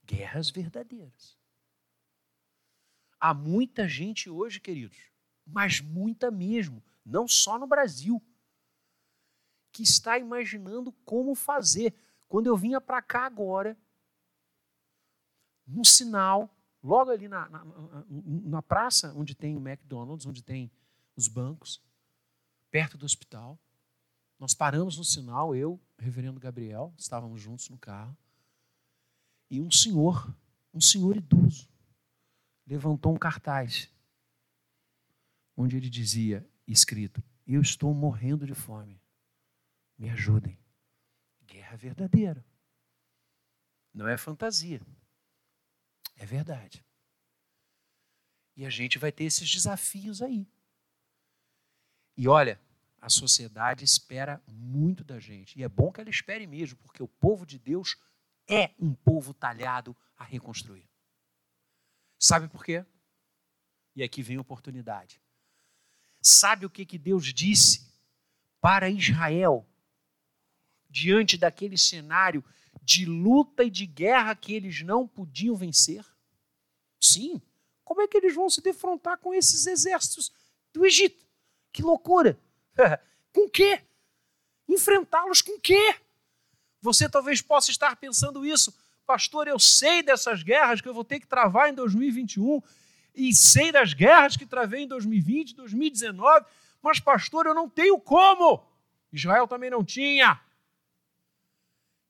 [0.03, 1.37] Guerras verdadeiras.
[3.17, 5.09] Há muita gente hoje, queridos,
[5.45, 8.21] mas muita mesmo, não só no Brasil,
[9.71, 11.95] que está imaginando como fazer.
[12.27, 13.77] Quando eu vinha para cá agora,
[15.65, 16.53] um sinal
[16.87, 17.65] logo ali na, na,
[18.09, 20.71] na, praça onde tem o McDonald's, onde tem
[21.17, 21.83] os bancos,
[22.71, 23.59] perto do hospital.
[24.39, 28.15] Nós paramos no sinal, eu, reverendo Gabriel, estávamos juntos no carro,
[29.49, 30.33] e um senhor,
[30.73, 31.67] um senhor idoso,
[32.65, 33.89] levantou um cartaz
[35.57, 39.01] onde ele dizia, escrito: Eu estou morrendo de fome,
[39.97, 40.57] me ajudem.
[41.45, 42.45] Guerra verdadeira,
[43.93, 44.81] não é fantasia.
[46.17, 46.85] É verdade.
[48.55, 50.47] E a gente vai ter esses desafios aí.
[52.17, 52.59] E olha,
[52.99, 55.57] a sociedade espera muito da gente.
[55.57, 57.95] E é bom que ela espere mesmo, porque o povo de Deus
[58.49, 60.89] é um povo talhado a reconstruir.
[62.17, 62.83] Sabe por quê?
[63.95, 65.21] E aqui vem a oportunidade.
[66.19, 67.87] Sabe o que, que Deus disse
[68.59, 69.67] para Israel
[70.89, 72.43] diante daquele cenário
[72.87, 76.05] de luta e de guerra que eles não podiam vencer?
[77.01, 77.41] Sim.
[77.83, 80.31] Como é que eles vão se defrontar com esses exércitos
[80.71, 81.25] do Egito?
[81.73, 82.39] Que loucura!
[83.33, 83.81] com quê?
[84.69, 85.95] Enfrentá-los com quê?
[86.81, 88.73] Você talvez possa estar pensando isso,
[89.05, 89.49] pastor.
[89.49, 92.61] Eu sei dessas guerras que eu vou ter que travar em 2021
[93.13, 96.45] e sei das guerras que travei em 2020, 2019,
[96.81, 98.63] mas, pastor, eu não tenho como.
[99.11, 100.39] Israel também não tinha.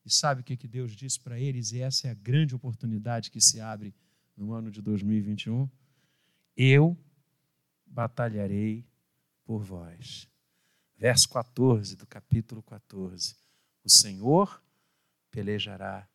[0.08, 1.74] E sabe o que, que Deus disse para eles?
[1.74, 3.93] E essa é a grande oportunidade que se abre
[4.38, 5.70] no ano de 2021.
[6.55, 6.97] Eu
[7.86, 8.88] batalharei
[9.43, 10.26] por vós.
[10.95, 13.36] Verso 14 do capítulo 14.
[13.84, 14.64] O Senhor
[15.30, 16.08] pelejará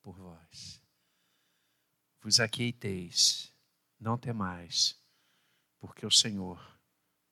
[0.00, 0.80] por vós.
[2.22, 3.52] Vos aquieteis,
[4.00, 4.98] não temais,
[5.78, 6.58] porque o Senhor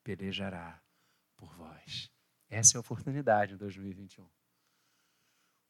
[0.05, 0.79] pelejará
[1.39, 2.11] por vós.
[2.51, 4.36] Essa é a oportunidade em 2021.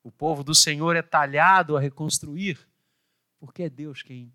[0.06, 2.64] O povo do Senhor é talhado a reconstruir,
[3.40, 4.32] porque é Deus quem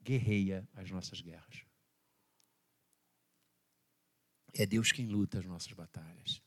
[0.00, 1.66] guerreia as nossas guerras.
[4.54, 6.40] É Deus quem luta as nossas batalhas.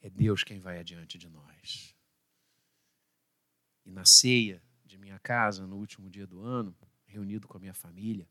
[0.00, 1.96] É Deus quem vai adiante de nós.
[3.84, 6.76] E na ceia de minha casa, no último dia do ano,
[7.06, 8.30] reunido com a minha família,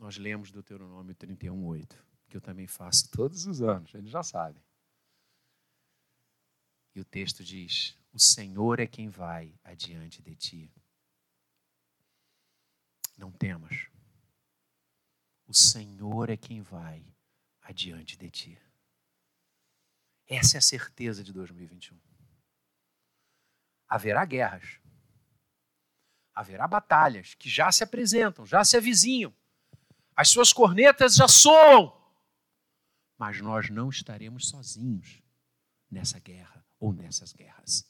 [0.00, 1.96] nós lemos Deuteronômio 31:8,
[2.28, 4.66] que eu também faço todos os anos, eles já sabem.
[6.96, 10.72] E o texto diz: O Senhor é quem vai adiante de ti.
[13.18, 13.90] Não temas.
[15.46, 17.04] O Senhor é quem vai
[17.60, 18.58] adiante de ti.
[20.26, 22.00] Essa é a certeza de 2021.
[23.86, 24.80] Haverá guerras.
[26.34, 29.36] Haverá batalhas que já se apresentam, já se avizinham.
[30.16, 31.94] As suas cornetas já soam.
[33.18, 35.22] Mas nós não estaremos sozinhos
[35.90, 37.84] nessa guerra ou nessas guerras.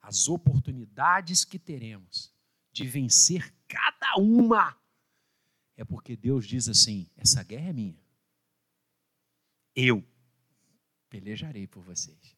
[0.00, 2.32] As oportunidades que teremos
[2.70, 4.78] de vencer cada uma
[5.76, 8.00] é porque Deus diz assim: essa guerra é minha.
[9.74, 10.06] Eu
[11.08, 12.36] pelejarei por vocês.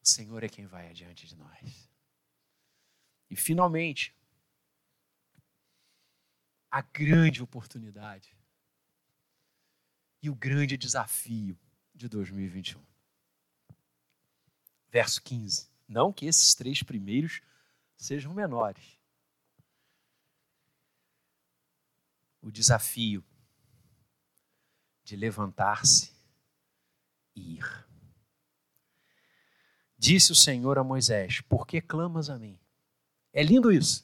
[0.00, 1.90] O Senhor é quem vai adiante de nós.
[3.28, 4.14] E finalmente,
[6.70, 8.36] a grande oportunidade
[10.22, 11.58] e o grande desafio
[11.92, 12.95] de 2021.
[14.96, 15.68] Verso 15.
[15.86, 17.42] Não que esses três primeiros
[17.98, 18.98] sejam menores.
[22.40, 23.22] O desafio
[25.04, 26.14] de levantar-se
[27.34, 27.86] e ir.
[29.98, 32.58] Disse o Senhor a Moisés: Por que clamas a mim?
[33.34, 34.02] É lindo isso.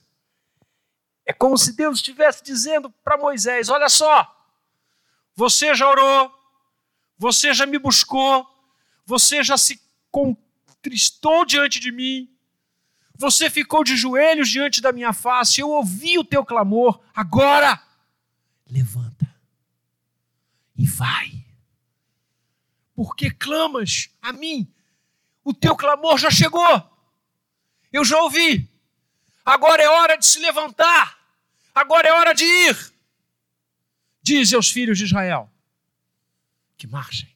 [1.25, 4.31] É como se Deus estivesse dizendo para Moisés: Olha só,
[5.35, 6.31] você já orou,
[7.17, 8.47] você já me buscou,
[9.07, 9.81] você já se
[10.83, 12.29] contristou diante de mim,
[13.15, 17.81] você ficou de joelhos diante da minha face, eu ouvi o teu clamor, agora
[18.69, 19.33] levanta
[20.77, 21.45] e vai.
[22.95, 24.73] Porque clamas a mim,
[25.45, 26.91] o teu clamor já chegou,
[27.93, 28.69] eu já ouvi,
[29.45, 31.17] agora é hora de se levantar,
[31.73, 32.93] agora é hora de ir.
[34.21, 35.51] Diz aos filhos de Israel
[36.77, 37.32] que marchem.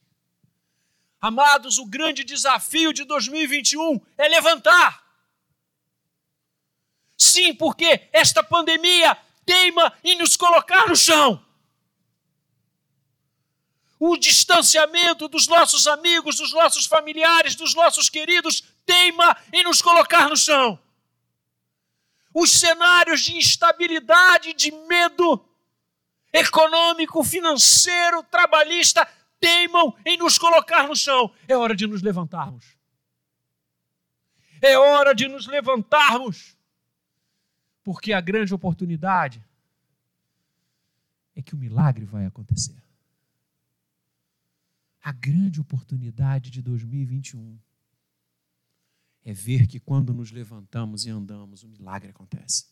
[1.19, 5.03] Amados, o grande desafio de 2021 é levantar.
[7.17, 11.43] Sim, porque esta pandemia teima em nos colocar no chão.
[13.99, 20.29] O distanciamento dos nossos amigos, dos nossos familiares, dos nossos queridos, teima em nos colocar
[20.29, 20.79] no chão.
[22.31, 25.43] Os cenários de instabilidade, de medo
[26.31, 29.09] econômico, financeiro, trabalhista,
[29.39, 31.33] teimam em nos colocar no chão.
[31.47, 32.77] É hora de nos levantarmos.
[34.61, 36.57] É hora de nos levantarmos
[37.87, 39.41] porque a grande oportunidade
[41.33, 42.75] é que o milagre vai acontecer.
[45.01, 47.57] A grande oportunidade de 2021
[49.23, 52.65] é ver que quando nos levantamos e andamos, o milagre acontece.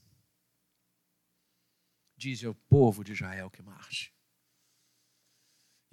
[2.17, 4.11] Diz ao povo de Israel que marche.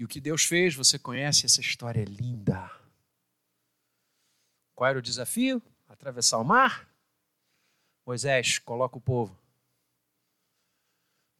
[0.02, 2.68] E o que Deus fez, você conhece, essa história é linda.
[4.74, 5.62] Qual era o desafio?
[5.88, 6.92] Atravessar o mar?
[8.04, 9.38] Moisés, coloca o povo,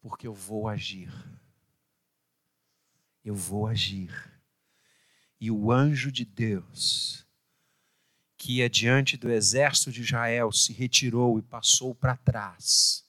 [0.01, 1.13] porque eu vou agir.
[3.25, 4.13] Eu vou agir.
[5.41, 7.27] E o anjo de Deus,
[8.37, 13.05] que ia diante do exército de Israel, se retirou e passou para trás,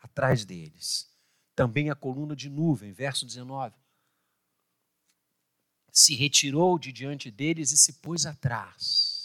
[0.00, 1.14] atrás deles.
[1.54, 3.84] Também a coluna de nuvem, verso 19.
[5.96, 9.16] Se retirou de diante deles e se pôs atrás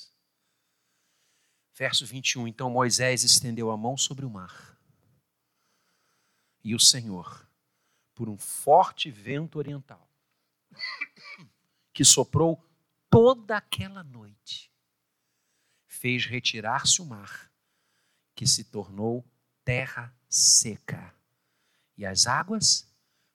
[1.81, 2.47] Verso 21.
[2.47, 4.77] Então Moisés estendeu a mão sobre o mar.
[6.63, 7.49] E o Senhor,
[8.13, 10.07] por um forte vento oriental,
[11.91, 12.63] que soprou
[13.09, 14.71] toda aquela noite,
[15.87, 17.51] fez retirar-se o mar,
[18.35, 19.25] que se tornou
[19.65, 21.15] terra seca,
[21.97, 22.87] e as águas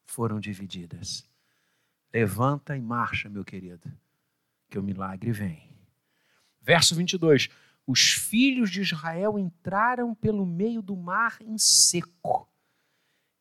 [0.05, 1.29] foram divididas.
[2.13, 3.93] Levanta e marcha, meu querido,
[4.69, 5.77] que o milagre vem.
[6.61, 7.49] Verso 22.
[7.87, 12.49] os filhos de Israel entraram pelo meio do mar em seco,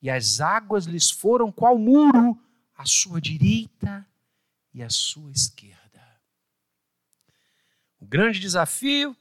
[0.02, 2.40] e as águas lhes foram qual muro
[2.76, 4.08] à sua direita
[4.72, 6.06] e à sua esquerda.
[8.00, 9.18] O grande desafio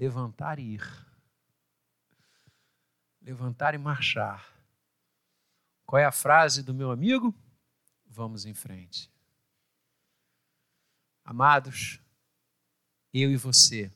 [0.00, 1.06] levantar e ir.
[3.22, 4.46] Levantar e marchar.
[5.86, 7.34] Qual é a frase do meu amigo?
[8.12, 9.08] Vamos em frente.
[11.24, 12.00] Amados,
[13.14, 13.88] eu e você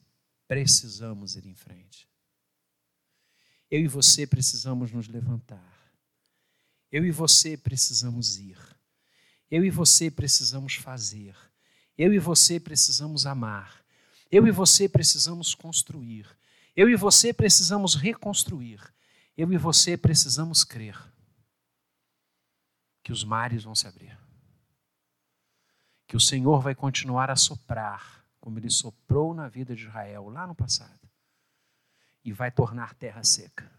[0.47, 2.09] precisamos ir em frente.
[3.69, 5.99] Eu e você precisamos nos levantar.
[6.93, 8.57] Eu e você precisamos ir.
[9.51, 11.35] Eu e você precisamos fazer.
[11.99, 13.85] Eu e você precisamos amar.
[14.31, 16.25] Eu e você precisamos construir.
[16.77, 18.81] Eu e você precisamos reconstruir.
[19.37, 21.14] Eu e você precisamos crer
[23.05, 24.19] que os mares vão se abrir.
[26.09, 30.45] Que o Senhor vai continuar a soprar, como ele soprou na vida de Israel lá
[30.45, 31.09] no passado,
[32.25, 33.71] e vai tornar terra seca.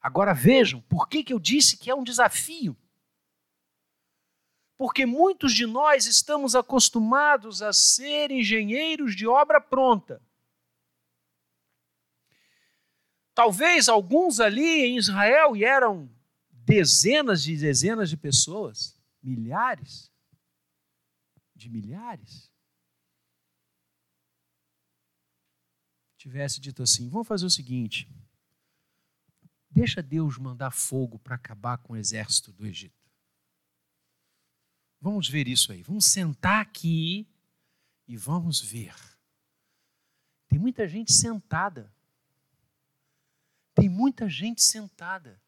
[0.00, 2.74] Agora vejam, por que, que eu disse que é um desafio?
[4.76, 10.20] porque muitos de nós estamos acostumados a ser engenheiros de obra pronta.
[13.34, 16.10] Talvez alguns ali em Israel, e eram
[16.66, 20.10] dezenas de dezenas de pessoas, milhares
[21.54, 22.52] de milhares,
[26.18, 28.08] tivesse dito assim: vamos fazer o seguinte,
[29.70, 33.06] deixa Deus mandar fogo para acabar com o exército do Egito.
[35.00, 35.82] Vamos ver isso aí.
[35.82, 37.28] Vamos sentar aqui
[38.08, 38.94] e vamos ver.
[40.48, 41.94] Tem muita gente sentada.
[43.72, 45.40] Tem muita gente sentada.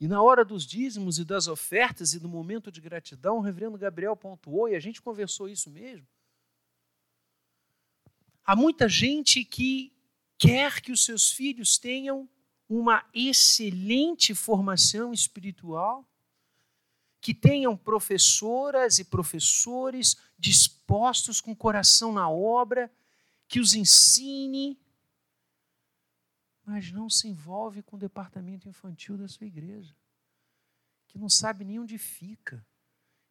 [0.00, 3.76] E na hora dos dízimos e das ofertas e do momento de gratidão, o reverendo
[3.76, 6.06] Gabriel pontuou, e a gente conversou isso mesmo.
[8.42, 9.92] Há muita gente que
[10.38, 12.26] quer que os seus filhos tenham
[12.66, 16.08] uma excelente formação espiritual,
[17.20, 22.90] que tenham professoras e professores dispostos com o coração na obra,
[23.46, 24.78] que os ensine,
[26.70, 29.92] mas não se envolve com o departamento infantil da sua igreja,
[31.08, 32.64] que não sabe nem onde fica,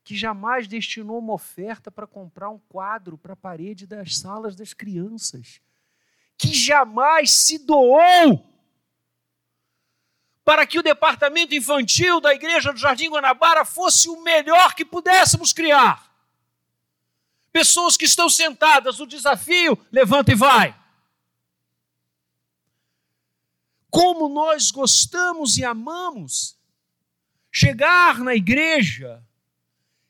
[0.03, 4.73] que jamais destinou uma oferta para comprar um quadro para a parede das salas das
[4.73, 5.61] crianças,
[6.37, 8.45] que jamais se doou
[10.43, 15.53] para que o departamento infantil da igreja do Jardim Guanabara fosse o melhor que pudéssemos
[15.53, 16.13] criar.
[17.53, 20.77] Pessoas que estão sentadas, o desafio, levanta e vai.
[23.89, 26.57] Como nós gostamos e amamos
[27.51, 29.23] chegar na igreja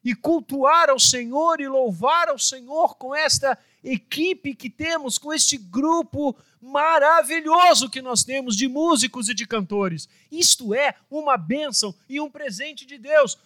[0.03, 5.57] e cultuar ao Senhor e louvar ao Senhor com esta equipe que temos, com este
[5.57, 10.09] grupo maravilhoso que nós temos de músicos e de cantores.
[10.31, 13.37] Isto é uma bênção e um presente de Deus.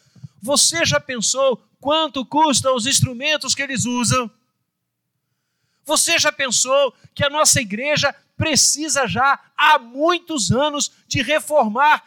[0.41, 4.29] Você já pensou quanto custam os instrumentos que eles usam?
[5.86, 12.03] Você já pensou que a nossa igreja precisa já há muitos anos de reformar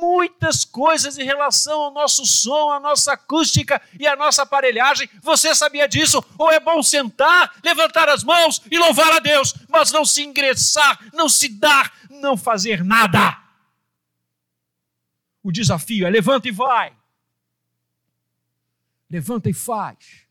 [0.00, 5.10] muitas coisas em relação ao nosso som, à nossa acústica e à nossa aparelhagem.
[5.20, 6.24] Você sabia disso?
[6.38, 10.98] Ou é bom sentar, levantar as mãos e louvar a Deus, mas não se ingressar,
[11.12, 13.38] não se dar, não fazer nada.
[15.42, 16.96] O desafio é levanta e vai.
[19.10, 20.23] Levanta e faz.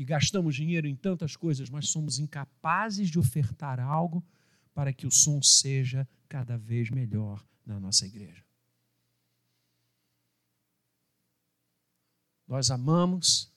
[0.00, 4.24] E gastamos dinheiro em tantas coisas, mas somos incapazes de ofertar algo
[4.72, 8.42] para que o som seja cada vez melhor na nossa igreja.
[12.48, 13.52] Nós amamos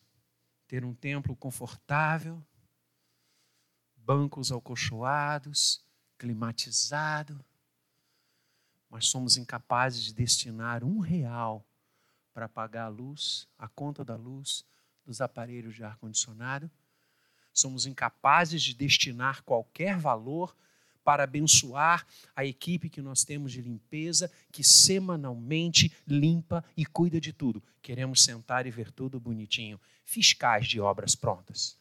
[0.67, 2.45] ter um templo confortável,
[3.95, 5.81] bancos alcochoados,
[6.17, 7.39] climatizado,
[8.89, 11.65] mas somos incapazes de destinar um real
[12.33, 14.65] para pagar a luz, a conta da luz
[15.05, 16.69] dos aparelhos de ar-condicionado.
[17.53, 20.55] Somos incapazes de destinar qualquer valor
[21.03, 27.33] para abençoar a equipe que nós temos de limpeza, que semanalmente limpa e cuida de
[27.33, 27.61] tudo.
[27.81, 29.79] Queremos sentar e ver tudo bonitinho.
[30.05, 31.77] Fiscais de obras prontas.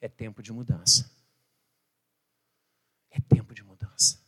[0.00, 1.10] É tempo de mudança.
[3.10, 4.20] É tempo de mudança.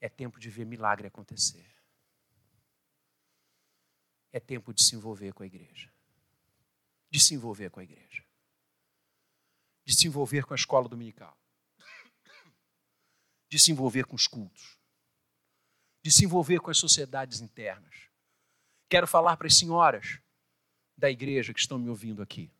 [0.00, 1.71] É tempo de ver milagre acontecer.
[4.32, 5.92] É tempo de se envolver com a igreja.
[7.10, 8.24] De se envolver com a igreja
[9.84, 11.36] de se envolver com a escola dominical,
[13.48, 14.78] de se envolver com os cultos,
[16.02, 18.08] de se envolver com as sociedades internas.
[18.88, 20.20] Quero falar para as senhoras
[20.96, 22.50] da igreja que estão me ouvindo aqui.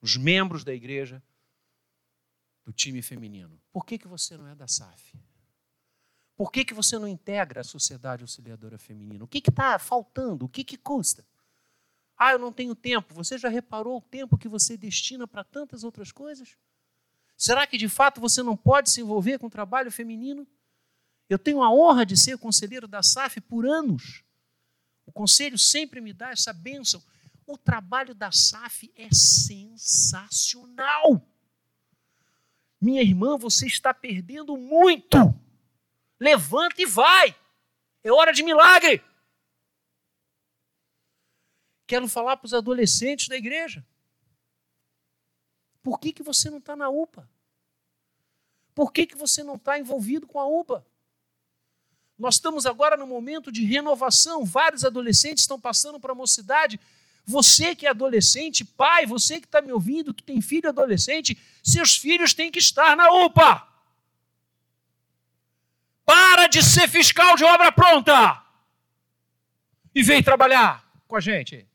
[0.00, 1.22] os membros da igreja
[2.62, 3.58] do time feminino.
[3.72, 5.14] Por que, que você não é da SAF?
[6.36, 9.24] Por que, que você não integra a Sociedade Auxiliadora Feminina?
[9.24, 10.46] O que está faltando?
[10.46, 11.24] O que, que custa?
[12.16, 13.14] Ah, eu não tenho tempo.
[13.14, 16.56] Você já reparou o tempo que você destina para tantas outras coisas?
[17.36, 20.46] Será que de fato você não pode se envolver com o trabalho feminino?
[21.28, 24.24] Eu tenho a honra de ser conselheiro da SAF por anos.
[25.06, 27.02] O conselho sempre me dá essa bênção.
[27.46, 30.74] O trabalho da SAF é sensacional.
[32.80, 35.16] Minha irmã, você está perdendo muito.
[36.20, 37.36] Levanta e vai.
[38.02, 39.02] É hora de milagre.
[41.86, 43.84] Quero falar para os adolescentes da igreja.
[45.82, 47.28] Por que, que você não está na UPA?
[48.74, 50.84] Por que, que você não está envolvido com a UPA?
[52.18, 54.44] Nós estamos agora no momento de renovação.
[54.44, 56.80] Vários adolescentes estão passando para a mocidade.
[57.26, 61.96] Você que é adolescente, pai, você que está me ouvindo, que tem filho adolescente, seus
[61.96, 63.73] filhos têm que estar na UPA.
[66.04, 68.44] Para de ser fiscal de obra pronta
[69.94, 71.66] e vem trabalhar com a gente.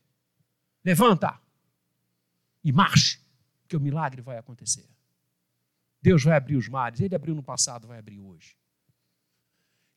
[0.84, 1.40] Levanta
[2.62, 3.20] e marche,
[3.66, 4.88] que o milagre vai acontecer.
[6.02, 8.56] Deus vai abrir os mares, ele abriu no passado, vai abrir hoje.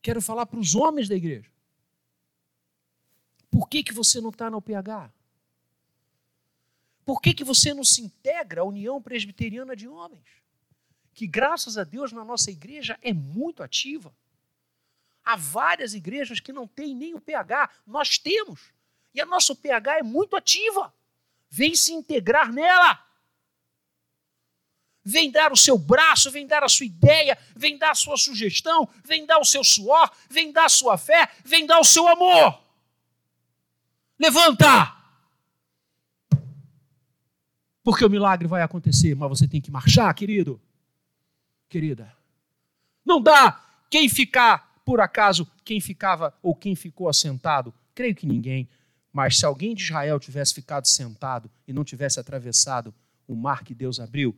[0.02, 1.50] Quero falar para os homens da igreja.
[3.50, 5.12] Por que, que você não está na UPH?
[7.06, 10.28] Por que, que você não se integra à União Presbiteriana de Homens?
[11.14, 14.14] Que, graças a Deus, na nossa igreja é muito ativa.
[15.24, 17.70] Há várias igrejas que não têm nem o PH.
[17.86, 18.74] Nós temos.
[19.14, 20.94] E a nossa PH é muito ativa.
[21.50, 23.04] Vem se integrar nela
[25.04, 28.88] vem dar o seu braço, vem dar a sua ideia, vem dar a sua sugestão,
[29.04, 32.60] vem dar o seu suor, vem dar a sua fé, vem dar o seu amor.
[34.18, 34.96] Levanta!
[37.84, 40.62] Porque o milagre vai acontecer, mas você tem que marchar, querido.
[41.68, 42.16] Querida.
[43.04, 48.70] Não dá quem ficar, por acaso, quem ficava ou quem ficou assentado, creio que ninguém,
[49.12, 52.94] mas se alguém de Israel tivesse ficado sentado e não tivesse atravessado
[53.28, 54.38] o mar que Deus abriu,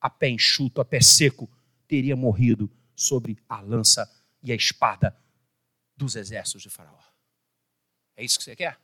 [0.00, 1.50] a pé enxuto, a pé seco,
[1.88, 4.10] teria morrido sobre a lança
[4.42, 5.16] e a espada
[5.96, 7.00] dos exércitos de Faraó.
[8.16, 8.78] É isso que você quer?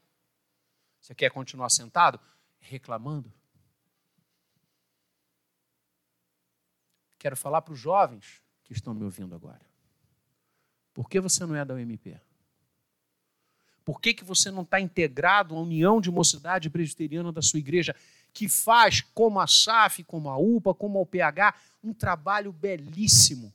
[1.01, 2.19] Você quer continuar sentado
[2.59, 3.33] reclamando?
[7.19, 9.70] Quero falar para os jovens que estão me ouvindo agora.
[11.01, 12.21] Por que você não é da UMP?
[13.83, 17.97] Por que, que você não está integrado à união de mocidade presbiteriana da sua igreja?
[18.33, 23.53] que faz, como a SAF, como a UPA, como a UPH, um trabalho belíssimo.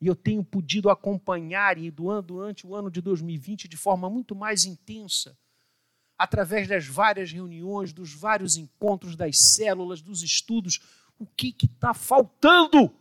[0.00, 4.64] E eu tenho podido acompanhar e durante o ano de 2020 de forma muito mais
[4.64, 5.36] intensa,
[6.18, 10.80] através das várias reuniões, dos vários encontros, das células, dos estudos,
[11.18, 12.94] o que está faltando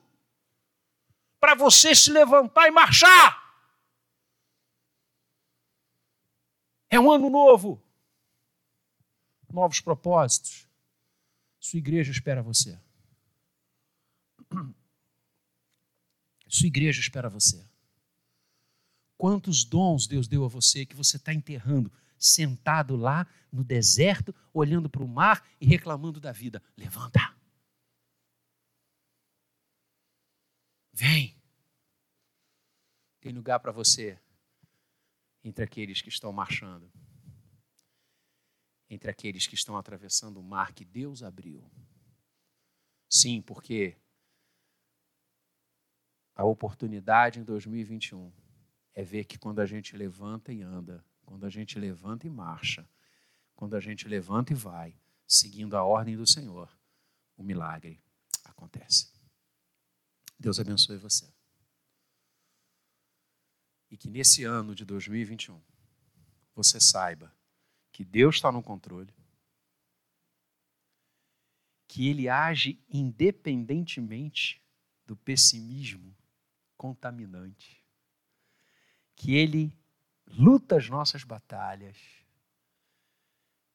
[1.39, 3.44] para você se levantar e marchar.
[6.95, 7.83] É um ano novo,
[9.51, 10.65] novos propósitos,
[11.59, 12.79] sua igreja espera você.
[16.47, 17.67] Sua igreja espera você.
[19.17, 24.89] Quantos dons Deus deu a você que você está enterrando, sentado lá no deserto, olhando
[24.89, 26.63] para o mar e reclamando da vida?
[26.77, 27.35] Levanta.
[30.93, 31.35] Vem.
[33.19, 34.17] Tem lugar para você
[35.45, 36.91] entre aqueles que estão marchando
[38.89, 41.69] entre aqueles que estão atravessando o mar que Deus abriu.
[43.09, 43.97] Sim, porque
[46.35, 48.31] a oportunidade em 2021
[48.93, 52.87] é ver que quando a gente levanta e anda, quando a gente levanta e marcha,
[53.55, 56.69] quando a gente levanta e vai, seguindo a ordem do Senhor,
[57.35, 58.01] o milagre
[58.43, 59.11] acontece.
[60.37, 61.34] Deus abençoe você.
[63.95, 65.57] E que nesse ano de 2021
[66.53, 67.33] você saiba
[67.93, 69.15] que Deus está no controle,
[71.87, 74.61] que Ele age independentemente
[75.05, 76.13] do pessimismo
[76.75, 77.81] contaminante,
[79.15, 79.73] que Ele
[80.27, 81.97] luta as nossas batalhas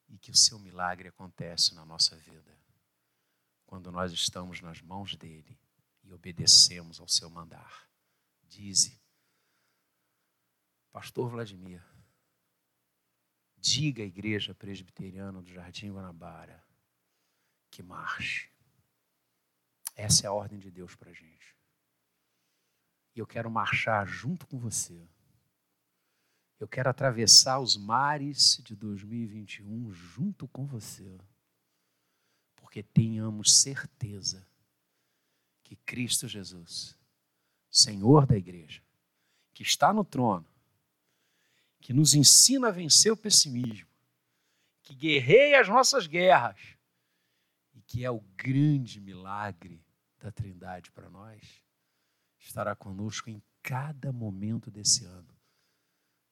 [0.06, 2.60] e que o seu milagre acontece na nossa vida
[3.64, 5.58] quando nós estamos nas mãos dele
[6.04, 7.88] e obedecemos ao seu mandar.
[8.46, 9.00] Dize,
[10.92, 11.82] Pastor Vladimir,
[13.60, 16.64] Diga à igreja presbiteriana do Jardim Guanabara
[17.70, 18.50] que marche.
[19.94, 21.54] Essa é a ordem de Deus para a gente.
[23.14, 25.06] E eu quero marchar junto com você.
[26.58, 31.18] Eu quero atravessar os mares de 2021 junto com você.
[32.56, 34.46] porque tenhamos certeza
[35.64, 36.96] que Cristo Jesus,
[37.68, 38.80] Senhor da igreja,
[39.52, 40.49] que está no trono,
[41.80, 43.88] que nos ensina a vencer o pessimismo,
[44.82, 46.58] que guerreia as nossas guerras
[47.74, 49.84] e que é o grande milagre
[50.18, 51.62] da Trindade para nós,
[52.38, 55.34] estará conosco em cada momento desse ano,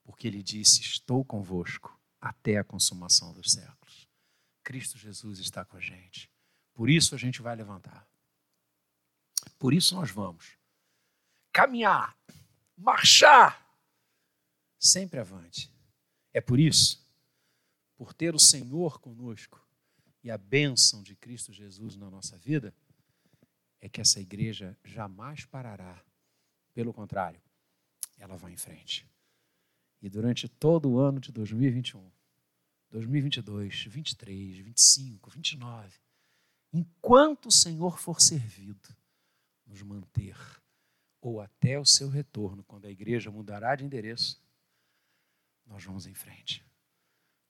[0.05, 4.09] porque ele disse: Estou convosco até a consumação dos séculos.
[4.63, 6.31] Cristo Jesus está com a gente.
[6.75, 8.07] Por isso a gente vai levantar.
[9.59, 10.59] Por isso nós vamos
[11.53, 12.17] caminhar,
[12.77, 13.68] marchar
[14.79, 15.71] sempre avante.
[16.33, 17.05] É por isso,
[17.97, 19.67] por ter o Senhor conosco
[20.23, 22.75] e a bênção de Cristo Jesus na nossa vida,
[23.81, 26.03] é que essa igreja jamais parará.
[26.75, 27.41] Pelo contrário,
[28.19, 29.09] ela vai em frente.
[30.01, 32.11] E durante todo o ano de 2021,
[32.91, 35.99] 2022, 23, 25, 29,
[36.73, 38.95] enquanto o Senhor for servido,
[39.67, 40.37] nos manter,
[41.21, 44.41] ou até o seu retorno, quando a igreja mudará de endereço,
[45.69, 46.65] nós vamos em frente.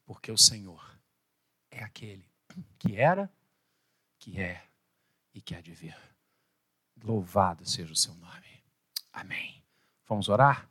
[0.05, 0.99] Porque o Senhor
[1.71, 2.29] é aquele
[2.79, 3.33] que era,
[4.19, 4.67] que é
[5.33, 5.97] e que há de vir.
[7.03, 8.65] Louvado seja o seu nome.
[9.13, 9.63] Amém.
[10.07, 10.69] Vamos orar?